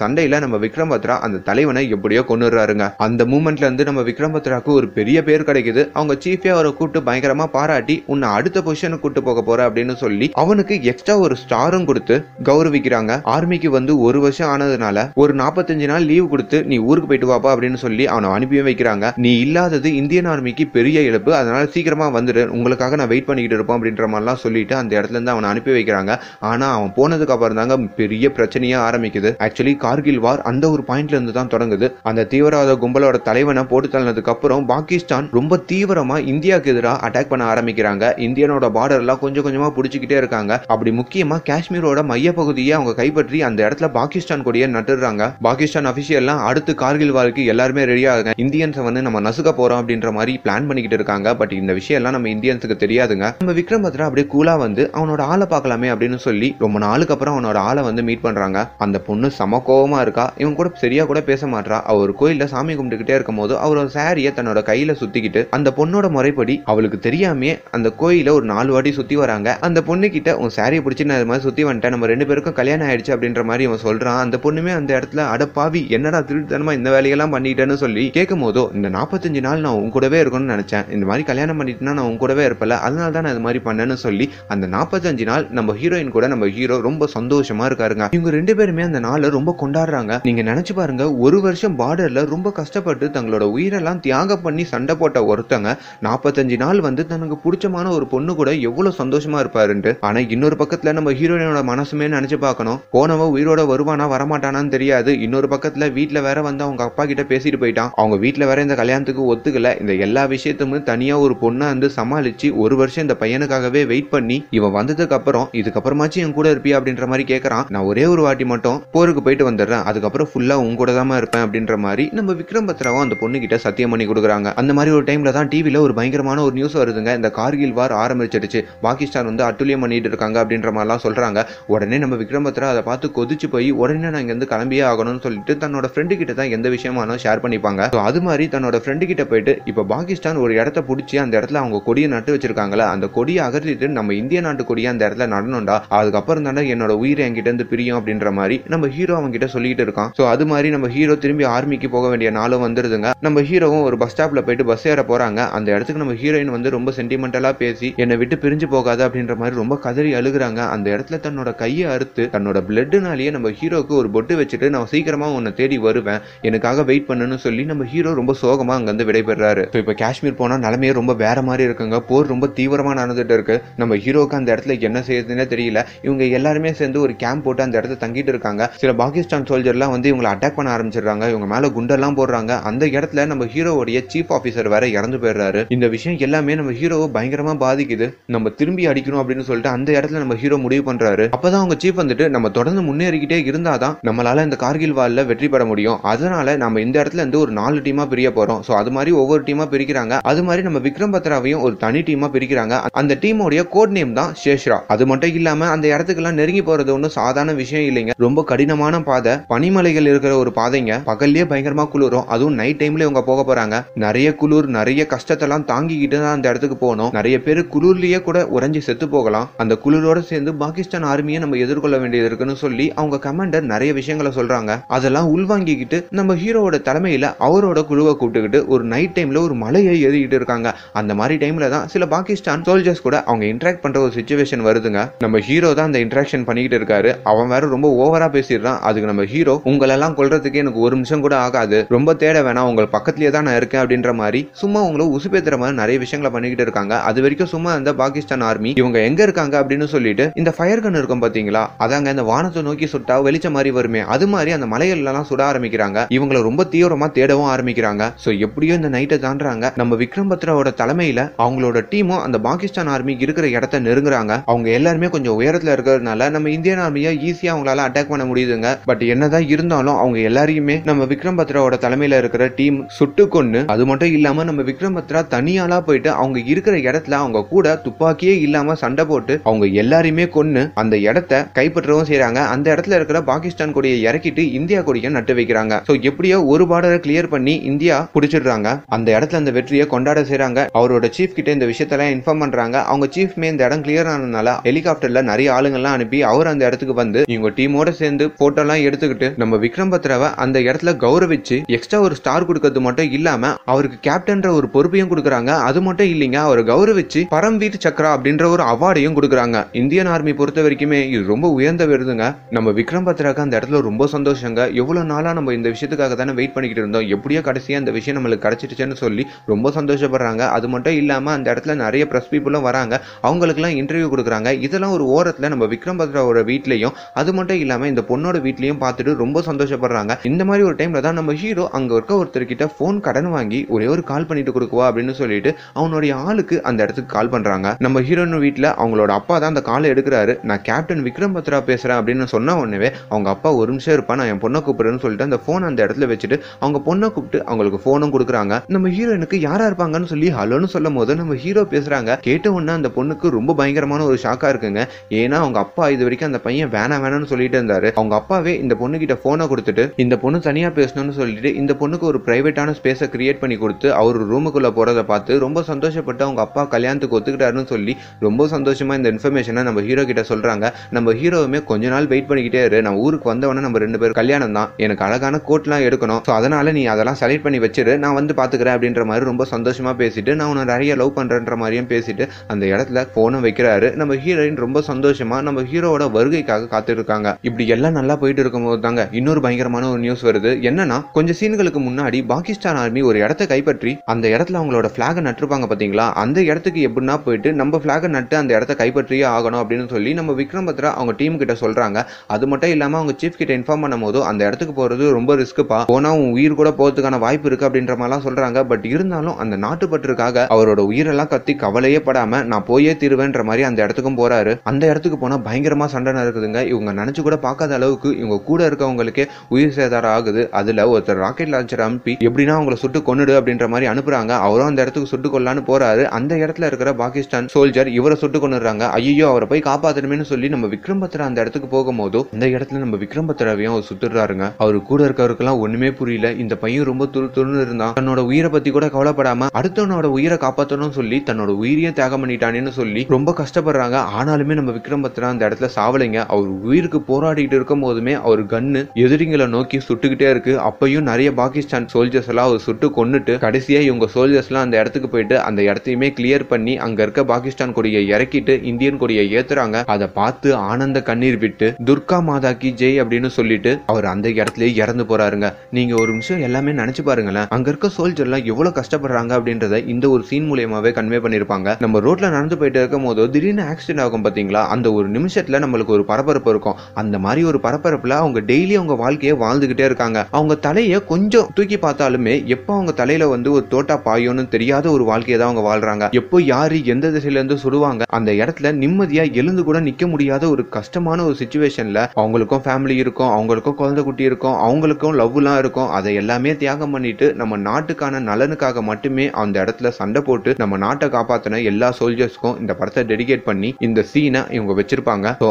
சண்டையில 0.00 0.40
நம்ம 0.44 0.58
விக்ரம் 0.64 0.92
பத்ரா 0.94 1.16
அந்த 1.26 1.42
தலைவனை 1.48 1.84
எப்படியோ 1.96 2.24
கொண்டுறாருங்க 2.28 2.86
அந்த 3.06 3.24
மூமெண்ட்ல 3.32 3.66
இருந்து 3.68 3.88
நம்ம 3.88 4.02
விக்ரம்பத்ராக்கு 4.08 4.70
ஒரு 4.78 4.88
பெரிய 4.98 5.18
பேர் 5.28 5.46
கிடைக்குது. 5.50 5.84
அவங்க 5.98 6.14
சீஃபே 6.24 6.50
அவரை 6.56 6.72
கூப்பிட்டு 6.72 7.06
பயங்கரமா 7.08 7.46
பாராட்டி 7.56 7.96
உன்னை 8.12 8.28
அடுத்த 8.38 8.58
பொசிஷனுக்கு 8.66 9.04
கூட்டு 9.04 9.20
போக 9.28 9.42
போற 9.48 9.68
அப்படின்னு 9.68 9.94
சொல்லி 10.02 10.26
அவனுக்கு 10.42 10.74
எக்ஸ்ட்ரா 10.90 11.14
ஒரு 11.26 11.34
ஸ்டாரும் 11.42 11.86
கொடுத்து 11.90 12.16
கௌரவிக்கிறாங்க. 12.48 13.12
ஆர்மிக்கு 13.34 13.70
வந்து 13.78 13.92
ஒரு 14.06 14.18
வருஷம் 14.24 14.50
ஆனதுனால 14.52 15.06
ஒரு 15.22 15.32
நாற்பத்தஞ்சு 15.40 15.88
நாள் 15.92 16.08
லீவ் 16.10 16.30
கொடுத்து 16.32 16.58
நீ 16.72 16.78
ஊருக்கு 16.88 17.08
போயிட்டு 17.10 17.30
வாப்பா 17.32 17.52
அப்படின்னு 17.54 17.80
சொல்லி 17.84 18.06
அவனை 18.14 18.30
அனுப்பியும் 18.36 18.68
வைக்கிறாங்க. 18.68 19.06
நீ 19.24 19.32
இல்லாதது 19.44 19.88
இந்தியன் 20.00 20.30
ஆர்மிக்கு 20.32 20.66
பெரிய 20.76 21.00
இழப்பு. 21.08 21.30
அதனால 21.40 21.62
சீக்கிரமா 21.74 22.08
வந்துடு 22.18 22.44
உங்களுக்காக 22.56 22.96
நான் 23.00 23.12
வெயிட் 23.12 23.28
பண்ணிக்கிட்டு 23.28 23.58
இருப்போம் 23.58 23.78
அப்படின்ற 23.78 24.06
மாதிரிலாம் 24.12 24.42
சொல்லிட்டு 24.44 24.76
அந்த 24.80 24.92
இடத்துல 24.98 25.18
இருந்து 25.18 25.34
அவனை 25.34 25.50
அனுப்பி 25.52 25.72
வைக்கிறாங்க. 25.78 26.14
ஆனா 26.50 26.68
அவன் 26.76 26.94
போனதுக்கு 26.98 27.34
அப்புறம் 27.36 27.60
தாங்க 27.60 27.76
பெரிய 27.88 28.28
பிரச்சனையா 28.36 28.78
ஆரம்பிக்குது. 28.88 29.30
ஆக்சுவலி 29.46 29.74
கார்கில் 29.84 30.20
வார் 30.26 30.42
அந்த 30.50 30.70
ஒரு 30.70 30.84
பாயிண்ட்ல 30.88 31.16
இருந்து 31.18 31.32
தான் 31.32 31.52
தொடங்குது. 31.54 31.88
அந்த 32.02 32.26
தீவிரவாத 32.32 32.74
கும்பலோட 32.82 33.16
தலைவனை 33.28 33.64
போட்டு 33.64 33.88
தள்ளனதுக்கு 33.92 34.32
அப்புறம் 34.34 34.66
பாகிஸ்தான் 34.66 35.28
ரொம்ப 35.38 35.58
தீவிரமா 35.72 36.16
இந்தியாவுக்கு 36.32 36.72
எதிராக 36.74 37.08
அட்டாக் 37.08 37.30
பண்ண 37.32 37.44
ஆரம்பிக்கிறாங்க. 37.54 38.04
இந்தியனோட 38.26 38.68
பார்டர் 38.76 39.02
எல்லாம் 39.04 39.22
கொஞ்சம் 39.24 39.46
கொஞ்சமா 39.46 39.70
புடிச்சுக்கிட்டே 39.76 40.16
இருக்காங்க. 40.22 40.52
அப்படி 40.74 40.92
முக்கியமா 41.00 41.38
காஷ்மீரோட 41.50 42.02
மைய 42.12 42.32
பகுதியை 42.40 42.72
அவங்க 42.78 42.94
கைப்பற்றி 43.00 43.40
அந்த 43.48 43.60
இடத்துல 43.68 43.88
பாகிஸ்தான் 43.98 44.44
கொடியை 44.46 44.68
நட்டுறாங்க. 44.74 45.26
பாகிஸ்தான் 45.48 45.90
அபிஷியல்லாம் 45.92 46.42
அடுத்து 46.48 46.74
கார்கில் 46.82 47.14
வாருக்கு 47.16 47.44
எல்லாருமே 47.54 47.84
ரெடியாக 47.90 48.16
இருக்காங்க 48.16 48.42
இந்தியன்ஸை 48.44 48.84
வந்து 48.88 49.02
நம்ம 49.06 49.20
நசுக்க 49.28 49.50
போறோம் 49.60 49.80
அப்படின்ற 49.82 50.10
மாதிரி 50.18 50.32
பிளான் 50.44 50.66
பண்ணிக்கிட்டு 50.68 50.98
இருக்காங்க. 50.98 51.34
பட் 51.40 51.52
இந்த 51.60 51.72
விஷயம் 51.78 51.98
எல்லாம் 52.00 52.16
நம்ம 52.16 52.28
இந்தியன்ஸுக்கு 52.36 52.76
தெரியாதுங்க. 52.84 53.26
நம்ம 53.42 53.54
விக்ரம் 53.60 53.84
பத்ரா 53.86 54.08
அப்படியே 54.08 54.28
கூலா 54.34 54.56
வந்து 54.64 54.82
அவனோட 54.98 55.20
ஆளை 55.32 55.46
பார்க்கலாமே 55.52 55.90
அப்படின்னு 55.94 56.18
சொல்லி 56.26 56.48
ரொம்ப 56.64 56.78
நாளுக்கு 56.86 57.14
அப்புறம் 57.14 57.34
அவனோட 57.36 57.59
ஆளை 57.68 57.82
வந்து 57.88 58.02
மீட் 58.08 58.24
பண்ணுறாங்க 58.26 58.58
அந்த 58.84 58.96
பொண்ணு 59.08 59.30
சம 59.38 59.62
கோபமாக 59.68 60.04
இருக்கா? 60.06 60.26
இவன் 60.42 60.56
கூட 60.58 60.68
சரியாக 60.82 61.08
கூட 61.10 61.20
பேச 61.30 61.46
மாட்டா 61.54 61.78
அவர் 61.92 62.12
கோயிலில் 62.20 62.50
சாமி 62.52 62.74
கும்பிட்டுக்கிட்டே 62.78 63.16
இருக்கும் 63.18 63.40
போது 63.40 63.54
அவர் 63.64 63.80
ஒரு 63.82 63.90
சாரியை 63.96 64.30
தன்னோட 64.38 64.60
கையில் 64.70 64.96
சுற்றிக்கிட்டு 65.00 65.40
அந்த 65.56 65.68
பொண்ணோட 65.78 66.06
முறைப்படி 66.16 66.54
அவளுக்கு 66.72 66.98
தெரியாமே 67.06 67.50
அந்த 67.76 67.88
கோயிலை 68.02 68.32
ஒரு 68.38 68.46
நாலு 68.52 68.70
வாட்டி 68.74 68.92
சுற்றி 68.98 69.16
வராங்க. 69.22 69.48
அந்த 69.66 69.78
பொண்ணு 69.88 70.06
கிட்ட 70.16 70.30
உன் 70.42 70.54
சாரியை 70.58 70.82
பிடிச்சி 70.84 71.04
நான் 71.10 71.20
இது 71.20 71.28
மாதிரி 71.30 71.46
சுற்றி 71.46 71.62
வந்துட்டேன். 71.68 71.94
நம்ம 71.94 72.08
ரெண்டு 72.12 72.26
பேருக்கும் 72.28 72.56
கல்யாணம் 72.60 72.88
ஆயிடுச்சு 72.88 73.14
அப்படின்ற 73.14 73.42
மாதிரி 73.50 73.66
அவன் 73.68 73.82
சொல்கிறான் 73.86 74.20
அந்த 74.24 74.36
பொண்ணுமே 74.44 74.72
அந்த 74.78 74.90
இடத்துல 74.98 75.24
அடப்பாவி 75.34 75.82
என்னடா 75.96 76.20
திருத்தனமாக 76.28 76.78
இந்த 76.80 76.90
வேலையெல்லாம் 76.96 77.34
பண்ணிட்டேன்னு 77.34 77.76
சொல்லி 77.84 78.04
கேட்கும் 78.16 78.44
போதோ 78.44 78.64
இந்த 78.78 78.88
நாற்பத்தஞ்சு 78.96 79.42
நாள் 79.46 79.64
நான் 79.66 79.78
உன் 79.82 79.94
கூடவே 79.96 80.18
இருக்கணும்னு 80.22 80.54
நினச்சேன். 80.54 80.86
இந்த 80.96 81.04
மாதிரி 81.10 81.24
கல்யாணம் 81.30 81.58
பண்ணிட்டுனா 81.60 81.94
நான் 81.98 82.08
உன் 82.10 82.20
கூடவே 82.22 82.44
இருப்பல 82.48 82.78
அதனால 82.86 83.10
தான் 83.16 83.24
நான் 83.26 83.34
இது 83.36 83.44
மாதிரி 83.46 83.62
பண்ணேன்னு 83.68 83.98
சொல்லி 84.06 84.26
அந்த 84.54 84.66
நாற்பத்தஞ்சு 84.76 85.26
நாள் 85.30 85.46
நம்ம 85.58 85.74
ஹீரோயின் 85.80 86.14
கூட 86.16 86.26
நம்ம 86.34 86.46
ஹீரோ 86.56 86.78
ரொம்ப 86.88 87.06
சந்தோஷம் 87.16 87.49
இருக்காருங்க. 87.58 88.08
இவங்க 88.10 88.30
ரெண்டு 88.30 88.56
பேருமே 88.56 88.82
அந்த 88.82 88.98
நாளை 88.98 89.30
ரொம்ப 89.30 89.54
கொண்டாடுறாங்க. 89.60 90.20
நீங்க 90.22 90.42
நினைச்சு 90.42 90.72
பாருங்க 90.74 91.14
ஒரு 91.14 91.40
வருஷம் 91.40 91.78
பார்டர்ல 91.78 92.26
ரொம்ப 92.26 92.52
கஷ்டப்பட்டு 92.52 93.08
தங்களோட 93.08 93.42
உயிரெல்லாம் 93.56 94.00
தியாகம் 94.00 94.42
பண்ணி 94.42 94.64
சண்டை 94.64 94.94
போட்ட 94.94 95.20
ஒருத்தங்க 95.20 95.78
நாற்பத்தஞ்சு 96.02 96.56
நாள் 96.56 96.80
வந்து 96.80 97.06
தனக்கு 97.06 97.36
பிடிச்சமான 97.44 97.90
ஒரு 97.90 98.06
பொண்ணு 98.06 98.34
கூட 98.34 98.54
எவ்வளவு 98.54 98.94
சந்தோஷமா 98.98 99.38
இருப்பாருன்ட்டு. 99.42 99.96
ஆனா 100.00 100.18
இன்னொரு 100.18 100.56
பக்கத்துல 100.58 100.92
நம்ம 100.92 101.12
ஹீரோயினோட 101.12 101.62
மனசுமே 101.72 102.08
நினைச்சு 102.16 102.36
பார்க்கணும். 102.36 102.80
போனவ 102.92 103.26
உயிரோட 103.36 103.62
வருவானா 103.72 104.06
வரமாட்டானான்னு 104.14 104.68
தெரியாது. 104.68 105.20
இன்னொரு 105.20 105.48
பக்கத்துல 105.50 105.88
வீட்டுல 105.98 106.22
வேற 106.22 106.42
வந்து 106.42 106.64
அவங்க 106.64 106.84
அப்பா 106.84 107.04
கிட்ட 107.04 107.22
பேசிட்டு 107.22 107.60
போயிட்டான். 107.60 107.90
அவங்க 107.94 108.26
வீட்டுல 108.26 108.46
வேற 108.46 108.62
இந்த 108.62 108.74
கல்யாணத்துக்கு 108.74 109.34
ஒத்துக்கல. 109.34 109.80
இந்த 109.80 109.94
எல்லா 109.94 110.24
விஷயத்துமே 110.24 110.82
தனியா 110.82 111.18
ஒரு 111.18 111.36
பொண்ணை 111.40 111.58
வந்து 111.58 111.90
சமாளிச்சு 111.96 112.56
ஒரு 112.56 112.76
வருஷம் 112.76 113.08
இந்த 113.08 113.16
பையனுக்காகவே 113.20 113.86
வெயிட் 113.86 114.08
பண்ணி 114.08 114.44
இவன் 114.50 114.72
வந்ததுக்கு 114.72 115.10
அப்புறம் 115.10 115.48
இதுக்கப்புறமாச்சும் 115.52 116.24
என் 116.24 116.32
கூட 116.32 116.52
இருப்பியா? 116.52 116.78
அப்படின்ற 116.80 117.06
மாதிரி 117.06 117.24
கேட்கறான் 117.40 117.66
நான் 117.74 117.86
ஒரே 117.90 118.04
ஒரு 118.12 118.22
வாட்டி 118.26 118.44
மட்டும் 118.52 118.78
போருக்கு 118.94 119.22
போயிட்டு 119.26 119.44
வந்துடுறேன். 119.50 119.84
அதுக்கப்புறம் 119.90 120.28
ஃபுல்லா 120.30 120.54
உங்க 120.62 120.78
கூட 120.80 120.92
தான் 120.98 121.16
இருப்பேன் 121.20 121.44
அப்படின்ற 121.44 121.74
மாதிரி 121.84 122.04
நம்ம 122.18 122.32
விக்ரம் 122.40 122.68
பத்ராவும் 122.68 123.04
அந்த 123.04 123.16
பொண்ணு 123.20 123.40
கிட்ட 123.42 123.56
சத்தியம் 123.64 123.92
பண்ணி 123.92 124.04
கொடுக்குறாங்க. 124.10 124.48
அந்த 124.60 124.72
மாதிரி 124.76 124.90
ஒரு 124.96 125.04
டைம்ல 125.08 125.30
தான் 125.36 125.48
டிவியில 125.52 125.80
ஒரு 125.86 125.94
பயங்கரமான 125.98 126.42
ஒரு 126.46 126.54
நியூஸ் 126.58 126.76
வருதுங்க. 126.80 127.12
இந்த 127.18 127.28
கார்கில் 127.38 127.74
வார் 127.78 127.94
ஆரம்பிச்சிடுச்சு. 128.02 128.60
பாகிஸ்தான் 128.86 129.28
வந்து 129.30 129.44
அட்டுலியம் 129.48 129.82
பண்ணிட்டு 129.84 130.10
இருக்காங்க 130.12 130.36
அப்படின்ற 130.42 130.70
மாதிரிலாம் 130.76 131.02
சொல்றாங்க. 131.06 131.44
உடனே 131.74 131.98
நம்ம 132.04 132.16
விக்ரம் 132.22 132.46
பத்ரா 132.48 132.70
அதை 132.74 132.82
பார்த்து 132.88 133.08
கொதிச்சு 133.18 133.48
போய் 133.54 133.70
உடனே 133.82 134.08
நான் 134.14 134.20
இங்க 134.24 134.34
இருந்து 134.34 134.50
கிளம்பியே 134.52 134.84
ஆகணும்னு 134.90 135.24
சொல்லிட்டு 135.26 135.54
தன்னோட 135.64 135.88
ஃப்ரெண்டு 135.92 136.18
கிட்ட 136.20 136.34
தான் 136.40 136.52
எந்த 136.58 136.68
விஷயமானாலும் 136.76 137.22
ஷேர் 137.24 137.44
பண்ணிப்பாங்க. 137.44 137.88
அது 138.08 138.20
மாதிரி 138.28 138.46
தன்னோட 138.54 138.78
ஃப்ரெண்டு 138.82 139.10
கிட்ட 139.12 139.26
போயிட்டு 139.32 139.54
இப்ப 139.72 139.86
பாகிஸ்தான் 139.94 140.40
ஒரு 140.44 140.54
இடத்த 140.60 140.82
பிடிச்சி 140.90 141.18
அந்த 141.24 141.34
இடத்துல 141.40 141.62
அவங்க 141.62 141.80
கொடியை 141.88 142.10
நட்டு 142.14 142.34
வச்சிருக்காங்களா 142.36 142.86
அந்த 142.94 143.08
கொடியை 143.16 143.40
அகற்றிட்டு 143.48 143.88
நம்ம 143.98 144.14
இந்திய 144.20 144.40
நாட்டு 144.46 144.64
கொடியை 144.70 144.90
அந்த 144.92 145.02
இடத்துல 145.08 145.28
நடணும்டா. 145.34 145.78
அதுக்கப்புறம் 145.98 146.46
தானே 146.48 146.62
என்னோட 146.74 146.92
உயிரை 147.02 147.24
என்கிட்ட 147.30 147.50
இருந்து 147.52 147.68
பிரியும் 147.72 147.98
அப்படின்ற 148.00 148.32
மாதிரி 148.40 148.58
நம்ம 148.74 148.92
ஹீரோ 148.98 149.14
அவங்க 149.18 149.34
கிட்ட 149.36 149.48
சொல்லிட்டு 149.56 149.84
இருக்கான். 149.86 150.10
சோ 150.18 150.22
அது 150.34 150.44
மாதிரி 150.52 150.68
நம்ம 150.76 150.86
ஹீரோ 150.96 151.14
திரும்பி 151.24 151.44
ஆர்மிக்கு 151.54 151.88
போக 151.96 152.06
வேண்டிய 152.12 152.30
நாளும் 152.38 152.64
வந்துருதுங்க. 152.66 153.08
நம்ம 153.26 153.40
ஹீரோவும் 153.48 153.84
ஒரு 153.88 153.96
பஸ் 154.02 154.14
ஸ்டாப்ல 154.14 154.40
போயிட்டு 154.46 154.64
பஸ் 154.70 154.86
ஏற 154.92 155.00
போறாங்க. 155.10 155.40
அந்த 155.56 155.68
இடத்துக்கு 155.74 156.02
நம்ம 156.02 156.14
ஹீரோயின் 156.22 156.52
வந்து 156.54 156.68
ரொம்ப 156.76 156.92
சென்டிமெண்டலா 156.96 157.50
பேசி 157.62 157.88
என்னை 158.02 158.16
விட்டு 158.20 158.36
பிரிஞ்சு 158.44 158.66
போகாது 158.74 159.02
அப்படின்ற 159.06 159.34
மாதிரி 159.42 159.54
ரொம்ப 159.62 159.74
கதறி 159.86 160.10
அழுகுறாங்க. 160.20 160.60
அந்த 160.74 160.86
இடத்துல 160.94 161.18
தன்னோட 161.26 161.50
கையை 161.62 161.84
அறுத்து 161.94 162.24
தன்னோட 162.34 162.60
பிளட்னாலேயே 162.68 163.30
நம்ம 163.36 163.52
ஹீரோக்கு 163.60 163.94
ஒரு 164.00 164.10
பொட்டு 164.16 164.36
வச்சுட்டு 164.40 164.68
நான் 164.76 164.88
சீக்கிரமா 164.92 165.28
உன்னை 165.38 165.52
தேடி 165.60 165.78
வருவேன். 165.86 166.20
எனக்காக 166.50 166.82
வெயிட் 166.90 167.08
பண்ணுன்னு 167.10 167.38
சொல்லி 167.46 167.64
நம்ம 167.70 167.84
ஹீரோ 167.94 168.12
ரொம்ப 168.20 168.34
சோகமா 168.42 168.74
அங்க 168.78 168.90
வந்து 168.92 169.08
விடைபெறாரு 169.10 169.64
இப்ப 169.82 169.96
காஷ்மீர் 170.04 170.38
போனா 170.40 170.56
நிலைமையே 170.66 170.92
ரொம்ப 171.00 171.12
வேற 171.24 171.38
மாதிரி 171.48 171.64
இருக்குங்க. 171.68 171.98
போர் 172.10 172.32
ரொம்ப 172.34 172.46
தீவிரமா 172.58 172.92
நடந்துட்டு 173.02 173.36
இருக்கு. 173.38 173.56
நம்ம 173.82 173.96
ஹீரோக்கு 174.04 174.38
அந்த 174.38 174.48
இடத்துல 174.54 174.76
என்ன 174.88 174.98
செய்யறதுன்னே 175.08 175.46
தெரியல. 175.54 175.80
இவங்க 176.06 176.24
எல்லாருமே 176.38 176.72
சேர்ந்து 176.80 176.98
ஒரு 177.00 177.14
கேம்ப் 177.22 177.44
போட்டு 177.44 177.62
அந்த 177.62 177.76
இடத்துல 177.80 178.00
தங்கிட்டு 178.04 178.32
இருக்காங்க. 178.34 178.70
சில 178.82 178.92
பாகிஸ்தான் 179.02 179.46
சோல்ஜர்லாம் 179.50 179.94
வந்து 179.94 180.08
இவங்களை 180.12 180.30
அட்டாக் 180.34 180.56
பண்ண 180.58 180.76
ஆரம்பிச்சிடுறாங்க. 180.76 181.24
இவங்க 181.32 181.48
மேல 181.52 181.72
குண்டெல்லாம் 181.76 182.18
போடுறாங்க. 182.18 182.52
அந்த 182.70 182.86
இடத்துல 182.86 183.26
நம்ம 183.26 183.44
ஹீரோவுடைய 183.54 183.98
சீஃப் 184.12 184.32
ஆஃபீஸர் 184.38 184.68
வேற 184.68 184.84
இறந்து 184.88 185.18
போயிடுறாரு. 185.18 185.60
இந்த 185.68 185.88
விஷயம் 185.88 186.18
எல்லாமே 186.26 186.54
நம்ம 186.54 186.72
ஹீரோவை 186.80 187.08
பயங்கரமா 187.16 187.54
பாதிக்குது. 187.64 188.06
நம்ம 188.26 188.48
திரும்பி 188.60 188.86
அடிக்கணும் 188.86 189.20
அப்படின்னு 189.20 189.48
சொல்லிட்டு 189.48 189.74
அந்த 189.76 189.88
இடத்துல 189.92 190.22
நம்ம 190.22 190.34
ஹீரோ 190.42 190.56
முடிவு 190.56 190.84
பண்றாரு. 190.92 191.26
அப்பதான் 191.36 191.60
அவங்க 191.60 191.76
சீஃப் 191.82 192.00
வந்துட்டு 192.02 192.28
நம்ம 192.28 192.50
தொடர்ந்து 192.50 192.82
முன்னேறிக்கிட்டே 192.82 193.38
இருந்தாதான் 193.50 193.96
நம்மளால 194.08 194.44
இந்த 194.44 194.56
கார்கில் 194.56 194.96
வால்ல 194.96 195.26
வெற்றி 195.26 195.48
பெற 195.48 195.64
முடியும். 195.64 195.98
அதனால 196.12 196.56
நம்ம 196.56 196.80
இந்த 196.80 196.96
இடத்துல 197.02 197.22
இருந்து 197.22 197.38
ஒரு 197.38 197.52
நாலு 197.52 197.80
டீமா 197.80 198.06
பிரிய 198.08 198.30
போறோம். 198.36 198.60
சோ 198.68 198.72
அது 198.80 198.90
மாதிரி 198.90 199.10
ஒவ்வொரு 199.22 199.42
டீமா 199.42 199.66
பிரிக்கிறாங்க. 199.74 200.16
அது 200.30 200.42
மாதிரி 200.44 200.62
நம்ம 200.68 200.78
விக்ரம் 200.88 201.14
பத்ராவையும் 201.16 201.64
ஒரு 201.66 201.76
தனி 201.76 202.02
டீமா 202.08 202.28
பிரிக்கிறாங்க. 202.36 202.76
அந்த 202.92 203.14
டீமோடைய 203.20 203.62
கோட் 203.68 203.94
நேம் 203.98 204.16
தான் 204.20 204.34
சேஷ்ரா. 204.44 204.78
அது 204.88 205.06
மட்டும் 205.06 205.34
இல்லாம 205.38 205.68
அந்த 205.74 205.86
இடத்துக்குலாம் 205.88 206.38
நெருங்கி 206.40 206.62
போறது 206.62 206.90
ஒன்றும் 206.96 207.09
சாதாரண 207.10 207.52
விஷயம் 207.52 207.86
இல்லைங்க. 207.90 208.10
ரொம்ப 208.16 208.44
கடினமான 208.44 209.02
பாதை. 209.02 209.32
பனிமலைகள் 209.48 210.08
இருக்கிற 210.12 210.36
ஒரு 210.36 210.52
பாதைங்க. 210.56 210.94
பகல்லே 211.10 211.44
பயங்கரமா 211.52 211.88
குளிரும். 211.88 212.26
அதுவும் 212.26 212.54
நைட் 212.54 212.80
டைம்ல 212.82 213.06
இவங்க 213.06 213.22
போக 213.22 213.40
போறாங்க. 213.48 213.84
நிறைய 213.94 214.34
குளிர் 214.34 214.68
நிறைய 214.78 215.06
கஷ்டத்தெல்லாம் 215.10 215.66
தாங்கிக்கிட்டு 215.72 216.18
தான் 216.20 216.34
அந்த 216.34 216.48
இடத்துக்கு 216.48 216.76
போகணும். 216.76 217.10
நிறைய 217.12 217.42
பேர் 217.42 217.60
குளிர்லயே 217.74 218.22
கூட 218.22 218.38
உறைஞ்சி 218.58 218.78
செத்து 218.78 219.08
போகலாம். 219.08 219.50
அந்த 219.56 219.78
குளிரோட 219.84 220.18
சேர்ந்து 220.20 220.54
பாகிஸ்தான் 220.54 221.04
ஆர்மியை 221.04 221.38
நம்ம 221.38 221.56
எதிர்கொள்ள 221.56 221.98
வேண்டியது 221.98 222.28
இருக்குன்னு 222.28 222.56
சொல்லி 222.56 222.92
அவங்க 222.94 223.18
கமாண்டர் 223.26 223.70
நிறைய 223.72 223.92
விஷயங்களை 223.92 224.32
சொல்றாங்க. 224.36 224.78
அதெல்லாம் 224.86 225.28
உள்வாங்கிக்கிட்டு 225.36 225.98
நம்ம 226.10 226.34
ஹீரோவோட 226.34 226.78
தலைமையில 226.88 227.26
அவரோட 227.48 227.78
குழுவை 227.84 228.14
கூப்பிட்டுக்கிட்டு 228.20 228.66
ஒரு 228.66 228.84
நைட் 228.84 229.16
டைம்ல 229.20 229.42
ஒரு 229.42 229.54
மலையை 229.54 229.94
ஏறிக்கிட்டு 230.06 230.38
இருக்காங்க. 230.40 230.68
அந்த 230.92 231.14
மாதிரி 231.14 231.36
டைம்ல 231.42 231.68
தான் 231.68 231.88
சில 231.88 232.06
பாகிஸ்தான் 232.06 232.62
சோல்ஜர்ஸ் 232.62 233.02
கூட 233.02 233.16
அவங்க 233.24 233.44
இன்டராக்ட் 233.46 233.84
பண்ற 233.84 234.00
ஒரு 234.00 234.12
சுச்சுவேஷன் 234.18 234.64
வருதுங்க. 234.68 235.00
நம்ம 235.18 235.38
ஹீரோ 235.38 235.74
தான் 235.74 235.86
அந்த 235.86 235.98
இன்டராக்ஷன் 235.98 236.44
பண்ணிக்கிட்டு 236.44 236.78
இருக்காரு. 236.80 236.99
அவன் 237.24 237.48
வேற 237.48 237.66
ரொம்ப 237.66 237.88
ஓவரா 238.02 238.28
பேசிடுறான். 238.36 238.78
அதுக்கு 238.88 239.10
நம்ம 239.10 239.24
ஹீரோ 239.24 239.60
உங்களெல்லாம் 239.64 240.16
கொல்றதுக்கு 240.18 240.62
எனக்கு 240.62 240.80
ஒரு 240.86 240.94
நிமிஷம் 240.94 241.20
கூட 241.20 241.36
ஆகாது. 241.36 241.86
ரொம்ப 241.88 242.14
தேட 242.14 242.42
வேணாம். 242.42 242.68
உங்கள் 242.70 242.90
பக்கத்துலயே 242.92 243.30
தான் 243.30 243.42
நான் 243.42 243.56
இருக்கேன் 243.56 243.82
அப்படின்ற 243.82 244.12
மாதிரி 244.14 244.48
சும்மா 244.60 244.80
உங்களை 244.80 245.06
உசுப்பேத்துற 245.16 245.58
மாதிரி 245.62 245.76
நிறைய 245.76 245.98
விஷயங்களை 246.04 246.32
பண்ணிக்கிட்டு 246.34 246.66
இருக்காங்க. 246.66 247.00
அது 247.10 247.18
வரைக்கும் 247.22 247.50
சும்மா 247.54 247.74
இந்த 247.74 247.94
பாகிஸ்தான் 247.94 248.40
ஆர்மி 248.40 248.72
இவங்க 248.82 248.98
எங்க 249.08 249.22
இருக்காங்க 249.22 249.54
அப்படின்னு 249.62 249.88
சொல்லிட்டு 249.94 250.30
இந்த 250.34 250.50
ஃபயர் 250.56 250.84
கன் 250.84 250.98
இருக்கும் 251.00 251.22
பாத்தீங்களா? 251.22 251.62
அதாங்க 251.84 252.08
இந்த 252.14 252.22
வானத்தை 252.22 252.62
நோக்கி 252.62 252.88
சுட்டா 252.92 253.16
வெளிச்ச 253.26 253.50
மாதிரி 253.50 253.70
வருமே. 253.70 254.00
அது 254.14 254.26
மாதிரி 254.26 254.50
அந்த 254.50 254.66
மலைகள்ல 254.66 255.12
எல்லாம் 255.12 255.28
சுட 255.30 255.42
ஆரம்பிக்கிறாங்க. 255.50 255.98
இவங்களை 256.16 256.42
ரொம்ப 256.42 256.64
தீவிரமா 256.72 257.08
தேடவும் 257.18 257.50
ஆரம்பிக்கிறாங்க. 257.54 258.12
சோ 258.24 258.38
எப்படியோ 258.38 258.74
இந்த 258.74 258.88
நைட்டை 258.88 259.18
தாண்டுறாங்க. 259.26 259.72
நம்ம 259.80 259.96
விக்ரம் 259.96 260.30
பத்ராவோட 260.32 260.70
தலைமையில 260.82 261.20
அவங்களோட 261.44 261.78
டீமும் 261.92 262.22
அந்த 262.26 262.38
பாகிஸ்தான் 262.38 262.86
ஆர்மி 262.86 263.16
இருக்கிற 263.18 263.48
இடத்த 263.48 263.80
நெருங்குறாங்க. 263.80 264.42
அவங்க 264.44 264.70
எல்லாருமே 264.70 265.08
கொஞ்சம் 265.08 265.40
உயரத்துல 265.40 265.74
இருக்கிறதுனால 265.74 266.30
நம்ம 266.30 266.50
இந்தியன் 266.50 266.84
ஆர்மியை 266.90 267.10
ஈஸியா 267.28 267.50
அவங்களால 267.54 267.84
அட்டாக் 267.86 268.08
பண்ண 268.08 268.24
முடியுதுங்க. 268.24 268.68
பட் 268.84 269.02
என்னதான் 269.12 269.46
இருந்தாலும் 269.54 269.98
அவங்க 270.02 270.18
எல்லாரையுமே 270.28 270.76
நம்ம 270.84 271.04
விக்ரம் 271.04 271.38
பத்ராவோட 271.40 271.76
தலைமையில 271.84 272.18
இருக்கிற 272.22 272.46
டீம் 272.56 272.84
சுட்டு 272.98 273.24
கொன்னு 273.34 273.66
அது 273.66 273.86
மட்டும் 273.86 274.12
இல்லாம 274.12 274.44
நம்ம 274.44 274.62
விக்ரம் 274.62 274.96
பத்ரா 274.98 275.20
தனியாளா 275.34 275.80
போயிட்டு 275.80 276.10
அவங்க 276.10 276.38
இருக்கிற 276.52 276.76
இடத்துல 276.76 277.18
அவங்க 277.22 277.44
கூட 277.52 277.80
துப்பாக்கியே 277.84 278.34
இல்லாம 278.46 278.74
சண்டை 278.74 279.04
போட்டு 279.04 279.40
அவங்க 279.44 279.66
எல்லாரையுமே 279.82 280.26
கொன்னு 280.36 280.70
அந்த 280.74 280.98
இடத்த 280.98 281.42
கைப்பற்றவும் 281.58 282.08
செய்றாங்க. 282.10 282.40
அந்த 282.54 282.66
இடத்துல 282.74 282.98
இருக்கிற 282.98 283.22
பாகிஸ்தான் 283.22 283.72
கொடியை 283.72 283.98
இறக்கிட்டு 284.06 284.44
இந்தியா 284.58 284.80
கொடியை 284.80 285.10
நட்டு 285.12 285.34
வைக்கிறாங்க. 285.34 285.74
சோ 285.88 286.00
எப்படியோ 286.10 286.44
ஒரு 286.44 286.64
பார்டரை 286.64 286.98
கிளியர் 287.06 287.32
பண்ணி 287.34 287.54
இந்தியா 287.70 288.08
பிடிச்சிடுறாங்க. 288.14 288.68
அந்த 288.86 289.18
இடத்துல 289.18 289.40
அந்த 289.42 289.50
வெற்றியை 289.50 289.86
கொண்டாட 289.86 290.20
செய்றாங்க. 290.20 290.60
அவரோட 290.80 291.06
சீஃப் 291.18 291.36
கிட்ட 291.38 291.50
இந்த 291.50 291.66
விஷயத்தெல்லாம் 291.66 292.12
இன்ஃபார்ம் 292.16 292.42
பண்றாங்க. 292.44 292.76
அவங்க 292.82 293.08
சீஃப்மே 293.16 293.44
இந்த 293.44 293.64
இடம் 293.64 293.84
கிளியர் 293.84 294.10
ஆனதுனால 294.14 294.56
ஹெலிகாப்டர்ல 294.68 295.22
நிறைய 295.22 295.48
ஆளுங்கள்லாம் 295.52 295.96
அனுப்பி 295.98 296.22
அவர் 296.22 296.46
அந்த 296.46 296.62
இடத்துல 296.68 296.79
இடத்துக்கு 296.80 297.02
வந்து 297.02 297.20
இவங்க 297.32 297.48
டீமோட 297.58 297.88
சேர்ந்து 298.00 298.24
போட்டோ 298.40 298.60
எல்லாம் 298.62 298.82
எடுத்துக்கிட்டு 298.86 299.28
நம்ம 299.42 299.56
விக்ரம் 299.64 299.92
பத்ராவை 299.94 300.28
அந்த 300.44 300.56
இடத்துல 300.66 300.90
கௌரவிச்சு 301.04 301.56
எக்ஸ்ட்ரா 301.76 301.98
ஒரு 302.06 302.14
ஸ்டார் 302.20 302.46
கொடுக்கறது 302.48 302.80
மட்டும் 302.86 303.10
இல்லாம 303.16 303.52
அவருக்கு 303.72 303.98
கேப்டன்ற 304.06 304.48
ஒரு 304.58 304.66
பொறுப்பையும் 304.74 305.10
கொடுக்குறாங்க. 305.12 305.50
அது 305.68 305.78
மட்டும் 305.86 306.10
இல்லைங்க 306.12 306.38
அவரை 306.46 306.62
கௌரவிச்சு 306.70 307.20
பரம்வீர் 307.34 307.78
சக்ரா 307.86 308.10
அப்படின்ற 308.16 308.44
ஒரு 308.54 308.64
அவார்டையும் 308.72 309.16
கொடுக்குறாங்க. 309.18 309.58
இந்தியன் 309.80 310.10
ஆர்மி 310.14 310.34
பொறுத்த 310.40 310.64
வரைக்குமே 310.66 311.00
இது 311.14 311.22
ரொம்ப 311.32 311.46
உயர்ந்த 311.58 311.84
விருதுங்க. 311.92 312.26
நம்ம 312.56 312.68
விக்ரம் 312.78 313.06
பத்ராக்கு 313.08 313.44
அந்த 313.46 313.54
இடத்துல 313.60 313.80
ரொம்ப 313.88 314.08
சந்தோஷங்க. 314.14 314.60
எவ்வளவு 314.82 315.08
நாளா 315.12 315.32
நம்ம 315.38 315.54
இந்த 315.58 315.68
விஷயத்துக்காக 315.74 316.18
தானே 316.22 316.34
வெயிட் 316.40 316.54
பண்ணிக்கிட்டு 316.56 316.84
இருந்தோம். 316.84 317.06
எப்படியோ 317.16 317.42
கடைசியா 317.48 317.80
அந்த 317.82 317.92
விஷயம் 317.98 318.18
நம்மளுக்கு 318.18 318.46
கிடைச்சிருச்சுன்னு 318.46 318.98
சொல்லி 319.04 319.24
ரொம்ப 319.52 319.72
சந்தோஷப்படுறாங்க. 319.78 320.42
அது 320.56 320.68
மட்டும் 320.74 320.98
இல்லாம 321.02 321.32
அந்த 321.36 321.46
இடத்துல 321.54 321.74
நிறைய 321.84 322.02
பிரஸ் 322.12 322.30
பீப்புளும் 322.32 322.66
வராங்க. 322.70 322.94
அவங்களுக்குலாம் 323.28 323.76
இன்டர்வியூ 323.80 324.08
கொடுக்குறாங்க. 324.14 324.50
இதெல்லாம் 324.66 324.94
ஒரு 324.98 325.06
ஓரத்துல 325.16 325.48
நம்ம 325.54 325.64
விக்ரம் 325.74 326.00
பத்ராவோட 326.00 326.38
வீட்லயும் 326.60 326.96
அது 327.22 327.30
மட்டும் 327.40 327.60
இல்லாம 327.64 327.86
இந்த 327.90 328.04
பொண்ணோட 328.08 328.36
வீட்லயும் 328.46 328.80
பார்த்துட்டு 328.84 329.12
ரொம்ப 329.24 329.42
சந்தோஷப்படுறாங்க. 329.50 330.12
இந்த 330.30 330.42
மாதிரி 330.48 330.62
ஒரு 330.68 330.76
டைம்ல 330.80 331.00
தான் 331.06 331.18
நம்ம 331.18 331.32
ஹீரோ 331.42 331.64
அங்க 331.76 331.90
இருக்க 331.98 332.12
ஒருத்தர்கிட்ட 332.20 332.64
ஃபோன் 332.74 332.96
கடன் 333.06 333.28
வாங்கி 333.34 333.60
ஒரே 333.74 333.86
ஒரு 333.94 334.02
கால் 334.10 334.26
பண்ணிட்டு 334.28 334.52
கொடுக்குவா 334.56 334.84
அப்படின்னு 334.88 335.14
சொல்லிட்டு 335.20 335.50
அவனுடைய 335.80 336.12
ஆளுக்கு 336.26 336.56
அந்த 336.68 336.80
இடத்துக்கு 336.84 337.12
கால் 337.14 337.30
பண்றாங்க. 337.34 337.68
நம்ம 337.84 338.00
ஹீரோயின் 338.08 338.38
வீட்டில் 338.44 338.68
அவங்களோட 338.82 339.10
அப்பா 339.20 339.34
தான் 339.42 339.52
அந்த 339.54 339.62
காலை 339.70 339.88
எடுக்கிறாரு. 339.94 340.34
நான் 340.50 340.62
கேப்டன் 340.68 341.04
விக்ரம் 341.06 341.34
பத்ரா 341.36 341.60
பேசுறேன் 341.70 341.98
அப்படின்னு 342.00 342.26
சொன்ன 342.34 342.56
உடனே 342.62 342.90
அவங்க 343.12 343.28
அப்பா 343.34 343.52
ஒரு 343.60 343.68
நிமிஷம் 343.72 343.94
இருப்பா 343.96 344.16
நான் 344.20 344.30
என் 344.32 344.42
பொண்ணை 344.44 344.62
கூப்பிடுறேன்னு 344.66 345.02
சொல்லிட்டு 345.04 345.28
அந்த 345.28 345.38
போன் 345.46 345.68
அந்த 345.70 345.80
இடத்துல 345.86 346.08
வச்சுட்டு 346.12 346.38
அவங்க 346.62 346.80
பொண்ணை 346.88 347.08
கூப்பிட்டு 347.14 347.40
அவங்களுக்கு 347.50 347.80
போனும் 347.88 348.14
கொடுக்குறாங்க. 348.16 348.56
நம்ம 348.76 348.92
ஹீரோயினுக்கு 348.96 349.38
யாரா 349.48 349.66
இருப்பாங்கன்னு 349.70 350.10
சொல்லி 350.12 350.30
ஹலோன்னு 350.38 350.70
சொல்லும் 350.74 350.98
போது 351.00 351.18
நம்ம 351.22 351.38
ஹீரோ 351.44 351.64
பேசுறாங்க. 351.74 352.18
கேட்ட 352.28 352.46
உடனே 352.56 352.74
அந்த 352.78 352.90
பொண்ணுக்கு 352.98 353.36
ரொம்ப 353.38 353.54
பயங்கரமான 353.60 354.04
ஒரு 354.10 354.18
ஷாக்கா 354.24 354.48
இருக்குங்க. 354.52 354.82
ஏன்னா 355.20 355.36
அவங்க 355.44 355.58
அப்பா 355.64 355.84
இது 355.94 356.04
வரைக்கும் 356.06 356.30
அந்த 356.30 356.40
பையன் 356.50 356.72
வேணாம் 356.76 357.02
வேணாம்னு 357.06 357.30
சொல்லிட்டு 357.32 357.58
இருந்தாரு. 357.60 357.88
அவங்க 357.98 358.14
அப்பாவே 358.20 358.54
இந்த 358.64 358.74
பொண்ணு 358.82 359.02
கிட்ட 359.02 359.14
போனை 359.24 359.44
கொடுத்துட்டு 359.50 359.86
இந்த 360.04 360.14
பொண்ணு 360.22 360.38
தனியா 360.46 360.68
பேசணும்னு 360.78 361.14
சொல்லிட்டு 361.18 361.50
இந்த 361.60 361.72
பொண்ணுக்கு 361.80 362.06
ஒரு 362.12 362.18
பிரைவேட்டான 362.26 362.74
ஸ்பேஸை 362.78 363.06
கிரியேட் 363.14 363.40
பண்ணி 363.42 363.56
கொடுத்து 363.62 363.88
அவர் 364.00 364.16
ரூமுக்குள்ள 364.30 364.68
போறதை 364.78 365.02
பார்த்து 365.10 365.32
ரொம்ப 365.44 365.62
சந்தோஷப்பட்டு 365.68 366.22
அவங்க 366.26 366.40
அப்பா 366.46 366.62
கல்யாணத்துக்கு 366.74 367.16
ஒத்துக்கிட்டாருன்னு 367.18 367.64
சொல்லி 367.72 367.92
ரொம்ப 368.26 368.46
சந்தோஷமா 368.54 368.94
இந்த 368.98 369.08
இன்ஃபர்மேஷனை 369.14 369.62
நம்ம 369.68 369.82
ஹீரோ 369.88 370.04
கிட்ட 370.10 370.22
சொல்றாங்க. 370.30 370.66
நம்ம 370.96 371.14
ஹீரோவுமே 371.20 371.60
கொஞ்ச 371.70 371.92
நாள் 371.94 372.08
வெயிட் 372.12 372.28
பண்ணிக்கிட்டே 372.30 372.62
இரு. 372.68 372.78
நான் 372.86 372.98
ஊருக்கு 373.04 373.30
வந்தவொடனே 373.32 373.64
நம்ம 373.66 373.82
ரெண்டு 373.84 374.00
பேரும் 374.02 374.18
கல்யாணம் 374.20 374.56
தான். 374.58 374.70
எனக்கு 374.86 375.04
அழகான 375.08 375.40
கோட்லாம் 375.48 375.84
எடுக்கணும். 375.88 376.20
ஸோ 376.28 376.32
அதனால 376.38 376.72
நீ 376.78 376.82
அதெல்லாம் 376.94 377.18
செலக்ட் 377.22 377.44
பண்ணி 377.46 377.60
வச்சிரு. 377.66 377.94
நான் 378.04 378.16
வந்து 378.20 378.34
பாத்துக்கிறேன் 378.40 378.76
அப்படின்ற 378.76 379.04
மாதிரி 379.10 379.30
ரொம்ப 379.30 379.46
சந்தோஷமா 379.54 379.94
பேசிட்டு 380.02 380.34
நான் 380.40 380.50
உன்னை 380.52 380.66
நிறைய 380.72 380.94
லவ் 381.02 381.16
பண்றேன்ற 381.20 381.56
மாதிரியும் 381.62 381.90
பேசிட்டு 381.94 382.26
அந்த 382.54 382.64
இடத்துல 382.74 383.06
போனை 383.18 383.40
வைக்கிறாரு. 383.46 383.90
நம்ம 384.02 384.18
ஹீரோயின் 384.26 384.60
ரொம்ப 384.66 384.84
சந்தோஷமா 384.90 385.38
நம்ம 385.48 385.66
ஹீரோவோட 385.72 386.04
வருகை 386.18 386.39
வருகைக்காக 386.40 386.68
காத்திருக்காங்க. 386.74 387.28
இப்படி 387.48 387.64
எல்லாம் 387.74 387.96
நல்லா 387.98 388.14
போயிட்டு 388.20 388.42
இருக்கும்போது 388.44 388.80
தாங்க 388.86 389.02
இன்னொரு 389.18 389.40
பயங்கரமான 389.44 389.88
ஒரு 389.92 390.00
நியூஸ் 390.04 390.24
வருது. 390.28 390.50
என்னன்னா 390.68 390.96
கொஞ்சம் 391.16 391.38
சீன்களுக்கு 391.40 391.80
முன்னாடி 391.88 392.18
பாகிஸ்தான் 392.32 392.78
ஆர்மி 392.82 393.00
ஒரு 393.10 393.18
இடத்த 393.24 393.46
கைப்பற்றி 393.52 393.92
அந்த 394.12 394.24
இடத்துல 394.34 394.58
அவங்களோட 394.60 394.88
பிளாக 394.96 395.24
நட்டுருப்பாங்க 395.26 395.66
பாத்தீங்களா? 395.72 396.06
அந்த 396.22 396.38
இடத்துக்கு 396.50 396.80
எப்படின்னா 396.88 397.16
போயிட்டு 397.26 397.50
நம்ம 397.60 397.80
பிளாக 397.84 398.08
நட்டு 398.16 398.34
அந்த 398.40 398.52
இடத்த 398.58 398.74
கைப்பற்றியே 398.82 399.26
ஆகணும் 399.36 399.60
அப்படின்னு 399.62 399.86
சொல்லி 399.94 400.12
நம்ம 400.20 400.36
விக்ரம் 400.40 400.68
பத்ரா 400.70 400.90
அவங்க 400.98 401.14
டீம் 401.20 401.40
கிட்ட 401.42 401.56
சொல்றாங்க. 401.64 401.98
அது 402.34 402.44
மட்டும் 402.52 402.72
இல்லாம 402.74 402.98
அவங்க 403.00 403.14
சீஃப் 403.22 403.40
கிட்ட 403.40 403.52
இன்ஃபார்ம் 403.58 403.84
பண்ணும் 403.86 404.04
போது 404.06 404.18
அந்த 404.30 404.42
இடத்துக்கு 404.48 404.74
போறது 404.80 405.04
ரொம்ப 405.18 405.36
ரிஸ்க்குப்பா 405.42 405.80
போனா 405.92 406.10
உன் 406.20 406.34
உயிர் 406.38 406.58
கூட 406.60 406.70
போறதுக்கான 406.80 407.18
வாய்ப்பு 407.26 407.48
இருக்கு 407.50 407.68
அப்படின்ற 407.68 407.94
மாதிரிலாம் 408.00 408.26
சொல்றாங்க. 408.28 408.58
பட் 408.72 408.86
இருந்தாலும் 408.94 409.38
அந்த 409.44 409.54
நாட்டுப்பற்றுக்காக 409.66 410.46
அவரோட 410.56 410.80
உயிரெல்லாம் 410.90 411.32
கத்தி 411.34 411.54
கவலையே 411.64 412.00
படாம 412.08 412.42
நான் 412.52 412.66
போயே 412.70 412.92
தீருவேன்ற 413.00 413.42
மாதிரி 413.48 413.62
அந்த 413.68 413.78
இடத்துக்கும் 413.84 414.18
போறாரு. 414.20 414.52
அந்த 414.70 414.84
இடத்துக்கு 414.90 415.18
போனா 415.22 415.36
பயங்கரமா 415.48 415.86
சண்டை 415.94 416.12
இருக்குதுங்க. 416.30 416.66
இவங்க 416.72 417.04
நினைச்சு 417.04 417.22
கூட 417.22 417.36
பார்க்காத 417.36 417.74
அளவுக்கு 417.74 418.16
இவங்க 418.16 418.40
கூட 418.50 418.68
இருக்கவங்களுக்கே 418.68 419.26
உயிர் 419.48 419.74
சேதாரம் 419.76 420.14
ஆகுது. 420.16 420.48
அதுல 420.52 420.88
ஒருத்தர் 420.92 421.22
ராக்கெட் 421.24 421.52
லான்ச்சர் 421.54 421.84
அனுப்பி 421.88 422.16
எப்படின்னா 422.20 422.54
அவங்கள 422.58 422.78
சுட்டு 422.82 422.98
கொன்னுடு 423.00 423.32
அப்படின்ற 423.40 423.68
மாதிரி 423.68 423.90
அனுப்புறாங்க. 423.92 424.32
அவரும் 424.46 424.66
அந்த 424.66 424.82
இடத்துக்கு 424.82 425.12
சுட்டு 425.12 425.28
கொள்ளலான்னு 425.28 425.62
போறாரு. 425.70 426.04
அந்த 426.18 426.34
இடத்துல 426.34 426.68
இருக்கிற 426.70 426.94
பாகிஸ்தான் 426.94 427.48
சோல்ஜர் 427.54 427.88
இவரை 427.98 428.16
சுட்டு 428.16 428.38
கொண்டுறாங்க 428.38 428.84
ஐயோ 428.98 429.28
அவரை 429.28 429.46
போய் 429.48 429.66
காப்பாத்தணுமேனு 429.70 430.26
சொல்லி 430.30 430.48
நம்ம 430.48 430.66
விக்ரம் 430.66 431.02
பத்ரா 431.02 431.24
அந்த 431.28 431.40
இடத்துக்கு 431.40 431.68
போகும்போது 431.68 432.18
அந்த 432.32 432.46
இடத்துல 432.46 432.80
நம்ம 432.82 432.96
விக்ரம் 432.96 433.28
பத்ராவையும் 433.30 433.74
அவர் 433.74 433.88
சுட்டுறாருங்க 433.90 434.46
அவர் 434.64 434.76
கூட 434.82 435.00
இருக்கவருக்கெல்லாம் 435.08 435.60
ஒண்ணுமே 435.64 435.90
புரியல. 435.92 436.28
இந்த 436.42 436.54
பையன் 436.56 436.88
ரொம்ப 436.90 437.04
துரு 437.14 437.28
துருன்னு 437.36 437.60
இருந்தான். 437.60 437.94
தன்னோட 438.00 438.20
உயிரை 438.30 438.50
பத்தி 438.50 438.70
கூட 438.70 438.86
கவலைப்படாம 438.86 439.48
அடுத்தவனோட 439.60 440.08
உயிரை 440.16 440.38
காப்பாத்தணும்னு 440.44 440.96
சொல்லி 440.98 441.18
தன்னோட 441.26 441.52
உயிரையும் 441.62 441.96
தியாகம் 441.98 442.22
பண்ணிட்டானேன்னு 442.22 442.72
சொல்லி 442.80 443.02
ரொம்ப 443.08 443.34
கஷ்டப்படுறாங்க. 443.40 443.96
ஆனாலுமே 444.18 444.54
நம்ம 444.60 444.70
விக்ரம் 444.70 445.04
பத்ரா 445.04 445.28
அந்த 445.32 445.48
இடத்துல 445.48 445.68
சாவலைங்க. 445.76 446.19
அவர் 446.34 446.48
உயிருக்கு 446.68 447.00
போராடிட்டு 447.08 447.56
இருக்கும் 447.58 447.84
போதுமே 447.86 448.14
அவர் 448.26 448.42
கண்ணு 448.54 448.80
எதிரிங்களை 449.04 449.46
நோக்கி 449.56 449.80
சுட்டுக்கிட்டே 449.88 450.28
இருக்கு. 450.30 450.54
அப்பயும் 450.68 451.08
நிறைய 451.10 451.30
பாகிஸ்தான் 451.40 451.88
சோல்ஜர்ஸ் 451.92 452.30
எல்லாம் 452.32 452.48
அவர் 452.50 452.64
சுட்டு 452.66 452.88
கொன்னுட்டு 452.98 453.34
கடைசியா 453.46 453.80
இவங்க 453.88 454.08
சோல்ஜர்ஸ் 454.14 454.50
எல்லாம் 454.50 454.66
அந்த 454.66 454.76
இடத்துக்கு 454.80 455.08
போயிட்டு 455.08 455.36
அந்த 455.40 455.60
இடத்தையுமே 455.62 456.10
கிளியர் 456.18 456.46
பண்ணி 456.52 456.76
அங்க 456.86 457.02
இருக்க 457.02 457.24
பாகிஸ்தான் 457.24 457.74
கொடியை 457.78 458.02
இறக்கிட்டு 458.14 458.56
இந்தியன் 458.70 459.00
கொடியை 459.02 459.26
ஏத்துறாங்க. 459.38 459.76
அதை 459.94 460.06
பார்த்து 460.18 460.48
ஆனந்த 460.70 461.02
கண்ணீர் 461.08 461.38
விட்டு 461.38 461.68
துர்கா 461.90 462.18
மாதா 462.28 462.52
கி 462.52 462.72
ஜெய் 462.80 463.00
அப்படின்னு 463.02 463.30
சொல்லிட்டு 463.38 463.72
அவர் 463.86 464.04
அந்த 464.04 464.28
இடத்துலயே 464.28 464.70
இறந்து 464.82 465.04
போறாருங்க. 465.10 465.48
நீங்க 465.70 465.94
ஒரு 466.02 466.10
நிமிஷம் 466.12 466.44
எல்லாமே 466.48 466.72
நினைச்சு 466.72 467.04
பாருங்களேன் 467.08 467.48
அங்க 467.56 467.68
இருக்க 467.70 467.88
சோல்ஜர் 467.98 468.28
எல்லாம் 468.28 468.46
எவ்வளவு 468.52 468.76
கஷ்டப்படுறாங்க 468.78 469.32
அப்படின்றத 469.38 469.84
இந்த 469.94 470.08
ஒரு 470.08 470.22
சீன் 470.30 470.48
மூலியமாவே 470.50 470.90
கன்வே 470.98 471.20
பண்ணிருப்பாங்க 471.24 471.76
நம்ம 471.84 472.00
ரோட்ல 472.06 472.30
நடந்து 472.36 472.58
போயிட்டு 472.58 472.78
இருக்கும் 472.82 473.06
போது 473.08 473.28
திடீர்னு 473.30 473.64
ஆக்சிடென்ட் 473.72 474.02
ஆகும் 474.04 474.24
பாத்தீங்களா? 474.24 474.62
அந்த 474.74 474.86
ஒரு 474.92 475.06
நிமிஷத்துல 475.10 475.60
நம்மளுக்கு 475.64 475.94
ஒரு 475.96 476.04
பரபரப்பு 476.10 476.52
இருக்கும். 476.54 476.78
அந்த 477.02 477.16
மாதிரி 477.24 477.42
ஒரு 477.50 477.60
பரபரப்புல 477.66 478.18
அவங்க 478.22 478.40
டெய்லி 478.50 478.74
அவங்க 478.80 478.96
வாழ்க்கையை 479.04 479.36
வாழ்ந்துகிட்டே 479.44 479.86
இருக்காங்க. 479.90 480.18
அவங்க 480.38 480.54
தலையை 480.66 481.00
கொஞ்சம் 481.12 481.48
தூக்கி 481.58 481.78
பார்த்தாலுமே 481.86 482.34
எப்போ 482.56 482.70
அவங்க 482.78 482.94
தலையில 483.00 483.28
வந்து 483.34 483.48
ஒரு 483.56 483.64
தோட்டா 483.74 483.96
பாயும்னு 484.06 484.44
தெரியாத 484.54 484.86
ஒரு 484.96 485.04
வாழ்க்கையை 485.10 485.38
தான் 485.38 485.48
அவங்க 485.50 485.64
வாழ்றாங்க. 485.68 486.06
எப்போ 486.20 486.36
யாரு 486.52 486.76
எந்த 486.94 487.08
திசையில 487.14 487.40
இருந்து 487.40 487.58
சுடுவாங்க 487.64 488.08
அந்த 488.18 488.30
இடத்துல 488.42 488.72
நிம்மதியா 488.82 489.24
எழுந்து 489.40 489.64
கூட 489.68 489.78
நிக்க 489.88 490.04
முடியாத 490.12 490.44
ஒரு 490.54 490.62
கஷ்டமான 490.76 491.24
ஒரு 491.28 491.36
சுச்சுவேஷன்ல 491.40 492.00
அவங்களுக்கும் 492.20 492.64
ஃபேமிலி 492.66 492.96
இருக்கும் 493.02 493.32
அவங்களுக்கும் 493.36 493.76
குழந்தை 493.80 494.02
குட்டி 494.08 494.24
இருக்கும் 494.30 494.56
அவங்களுக்கும் 494.66 495.16
லவ்லாம் 495.20 495.58
இருக்கும். 495.62 495.90
அதை 495.98 496.10
எல்லாமே 496.20 496.52
தியாகம் 496.62 496.94
பண்ணிட்டு 496.94 497.26
நம்ம 497.40 497.58
நாட்டுக்கான 497.68 498.20
நலனுக்காக 498.30 498.82
மட்டுமே 498.90 499.26
அந்த 499.42 499.56
இடத்துல 499.64 499.90
சண்டை 499.98 500.22
போட்டு 500.28 500.50
நம்ம 500.62 500.78
நாட்டை 500.84 501.08
காப்பாத்தின 501.16 501.60
எல்லா 501.70 501.88
சோல்ஜர்ஸ்க்கும் 501.98 502.58
இந்த 502.62 502.72
படத்தை 502.80 503.04
டெடிகேட் 503.12 503.46
பண்ணி 503.48 503.70
இந்த 503.88 504.04
சீனை 504.12 504.42
இவங்க 504.56 504.74
வச்சிருப்பாங்க. 504.80 505.26
ஸோ 505.42 505.48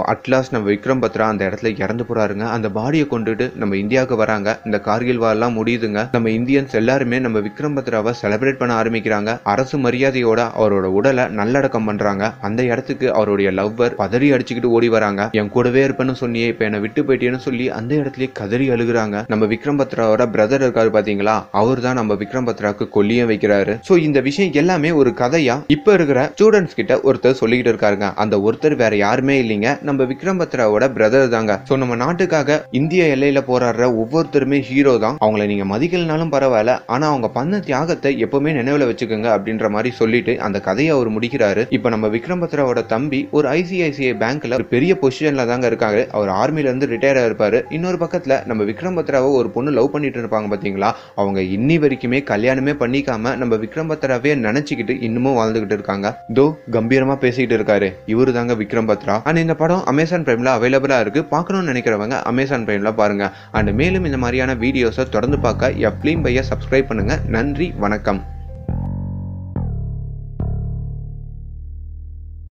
அட்லாஸ் 0.49 0.55
நம்ம 0.55 0.69
விக்ரம் 0.73 1.01
பத்ரா 1.03 1.25
அந்த 1.31 1.43
இடத்துல 1.49 1.71
இறந்து 1.83 2.03
போறாருங்க. 2.09 2.45
அந்த 2.55 2.67
பாடியை 2.77 3.05
கொண்டுட்டு 3.11 3.45
நம்ம 3.61 3.75
இந்தியாவுக்கு 3.83 4.15
வராங்க. 4.21 4.49
இந்த 4.65 4.77
கார்கில் 4.87 5.21
வாரெல்லாம் 5.23 5.55
முடியுதுங்க. 5.59 6.01
நம்ம 6.15 6.29
இந்தியன்ஸ் 6.29 6.73
எல்லாருமே 6.81 7.17
நம்ம 7.25 7.37
விக்ரம் 7.47 7.75
பத்ராவை 7.77 8.11
செலிப்ரேட் 8.21 8.59
பண்ண 8.61 8.73
ஆரம்பிக்கிறாங்க. 8.81 9.29
அரசு 9.53 9.77
மரியாதையோட 9.77 10.39
அவரோட 10.61 10.87
உடலை 10.99 11.25
நல்லடக்கம் 11.39 11.87
பண்றாங்க. 11.89 12.33
அந்த 12.49 12.61
இடத்துக்கு 12.71 13.07
அவருடைய 13.19 13.49
லவ்வர் 13.59 13.97
பதறி 14.01 14.29
அடிச்சுக்கிட்டு 14.35 14.73
ஓடி 14.77 14.89
வராங்க. 14.95 15.29
என் 15.39 15.53
கூடவே 15.55 15.83
இருப்பேன்னு 15.87 16.15
சொன்னியே 16.21 16.49
இப்ப 16.53 16.67
என்னை 16.69 16.81
விட்டு 16.85 17.03
போயிட்டேன்னு 17.03 17.41
சொல்லி 17.47 17.67
அந்த 17.79 17.91
இடத்துலயே 18.01 18.29
கதறி 18.41 18.67
அழுகுறாங்க. 18.75 19.23
நம்ம 19.33 19.45
விக்ரம் 19.53 19.81
பத்ராவோட 19.81 20.25
பிரதர் 20.35 20.65
இருக்காரு 20.67 20.91
பாத்தீங்களா? 20.97 21.37
அவர் 21.61 21.83
தான் 21.87 21.99
நம்ம 22.01 22.13
விக்ரம் 22.23 22.49
பத்ராவுக்கு 22.49 22.87
கொல்லியும் 22.97 23.31
வைக்கிறாரு. 23.33 23.75
சோ 23.89 23.95
இந்த 24.07 24.19
விஷயம் 24.29 24.55
எல்லாமே 24.63 24.91
ஒரு 25.01 25.13
கதையா 25.23 25.57
இப்ப 25.77 25.93
இருக்கிற 25.97 26.19
ஸ்டூடெண்ட்ஸ் 26.35 26.77
கிட்ட 26.79 26.93
ஒருத்தர் 27.07 27.39
சொல்லிக்கிட்டு 27.41 27.73
இருக்காருங்க. 27.73 28.07
அந்த 28.23 28.35
ஒருத்தர் 28.47 28.75
வேற 28.83 28.93
யாருமே 29.05 29.35
இல்லைங்க. 29.43 29.69
நம்ம 29.89 30.03
விக்ரம் 30.11 30.38
பத்ராவோட 30.41 30.87
பிரதர் 30.95 31.33
தாங்க. 31.35 31.53
சோ 31.69 31.77
நம்ம 31.77 31.95
நாட்டுக்காக 32.03 32.59
இந்திய 32.79 33.03
எல்லையில 33.15 33.39
போராடுற 33.51 33.85
ஒவ்வொருத்தருமே 34.01 34.59
ஹீரோ 34.69 34.93
தான். 35.05 35.17
அவங்கள 35.25 35.45
நீங்க 35.51 35.65
மதிக்கலனாலும் 35.73 36.33
பரவாயில்ல. 36.35 36.75
ஆனா 36.85 37.05
அவங்க 37.07 37.29
பண்ண 37.37 37.59
தியாகத்தை 37.67 38.11
எப்பவுமே 38.25 38.51
நினைவுல 38.59 38.87
வச்சுக்கோங்க 38.89 39.29
அப்படின்ற 39.35 39.69
மாதிரி 39.69 39.91
சொல்லிட்டு 40.01 40.35
அந்த 40.47 40.57
கதையை 40.67 40.91
அவர் 40.95 41.09
முடிக்கிறாரு. 41.17 41.63
இப்ப 41.77 41.89
நம்ம 41.89 42.07
விக்ரம் 42.07 42.43
பத்ராவோட 42.43 42.85
தம்பி 42.85 43.21
ஒரு 43.31 43.47
ஐசிஐசிஐ 43.49 44.13
பேங்க்ல 44.23 44.57
ஒரு 44.59 44.65
பெரிய 44.75 44.91
பொசிஷன்ல 45.01 45.45
தாங்க 45.51 45.69
இருக்காரு. 45.69 46.01
அவர் 46.17 46.31
ஆர்மில 46.41 46.67
இருந்து 46.69 46.89
ரிட்டையர் 46.93 47.19
ஆயிருப்பாரு 47.21 47.61
இன்னொரு 47.69 47.97
பக்கத்துல 48.05 48.45
நம்ம 48.45 48.63
விக்ரம் 48.63 48.97
பத்ராவை 48.99 49.31
ஒரு 49.39 49.49
பொண்ணு 49.49 49.71
லவ் 49.71 49.91
பண்ணிட்டு 49.91 50.21
இருப்பாங்க 50.21 50.49
பாத்தீங்களா? 50.53 50.91
அவங்க 51.15 51.39
இன்னி 51.57 51.77
வரைக்குமே 51.83 52.21
கல்யாணமே 52.31 52.75
பண்ணிக்காம 52.83 53.35
நம்ம 53.41 53.55
விக்ரம் 53.55 53.91
பத்ராவே 53.91 54.33
நினைச்சுக்கிட்டு 54.45 54.95
இன்னமும் 55.07 55.37
வாழ்ந்துகிட்டு 55.37 55.75
இருக்காங்க. 55.77 56.07
தோ 56.33 56.45
கம்பீரமா 56.71 57.15
பேசிக்கிட்டு 57.23 57.57
இருக்காரு. 57.59 57.89
இவரு 58.13 58.31
தாங்க 58.37 58.53
விக்ரம் 58.53 58.89
பத்ரா 58.91 59.15
அண்ட் 59.23 59.43
இந்த 59.43 59.55
படம் 59.61 59.83
அமேசான் 59.85 60.18
பிரைம்ல 60.25 60.49
அவைலபிளா 60.57 60.99
இருக்கு. 60.99 61.23
பார்க்கணும்னு 61.23 61.71
நினைக்கிறவங்க 61.71 62.21
அமேசான் 62.21 62.65
பிரைம்ல 62.65 62.93
பாருங்க. 62.93 63.31
அண்ட் 63.51 63.69
மேலும் 63.69 64.05
இந்த 64.05 64.17
மாதிரியான 64.17 64.55
வீடியோஸை 64.55 65.09
தொடர்ந்து 65.09 65.39
பார்க்க 65.39 65.69
எஃப்லீம் 65.69 66.23
பைய 66.23 66.43
சப்ஸ்கிரைப் 66.49 66.89
பண்ணுங்க. 66.91 67.19
நன்றி 67.27 67.73
வணக்கம். 67.77 68.37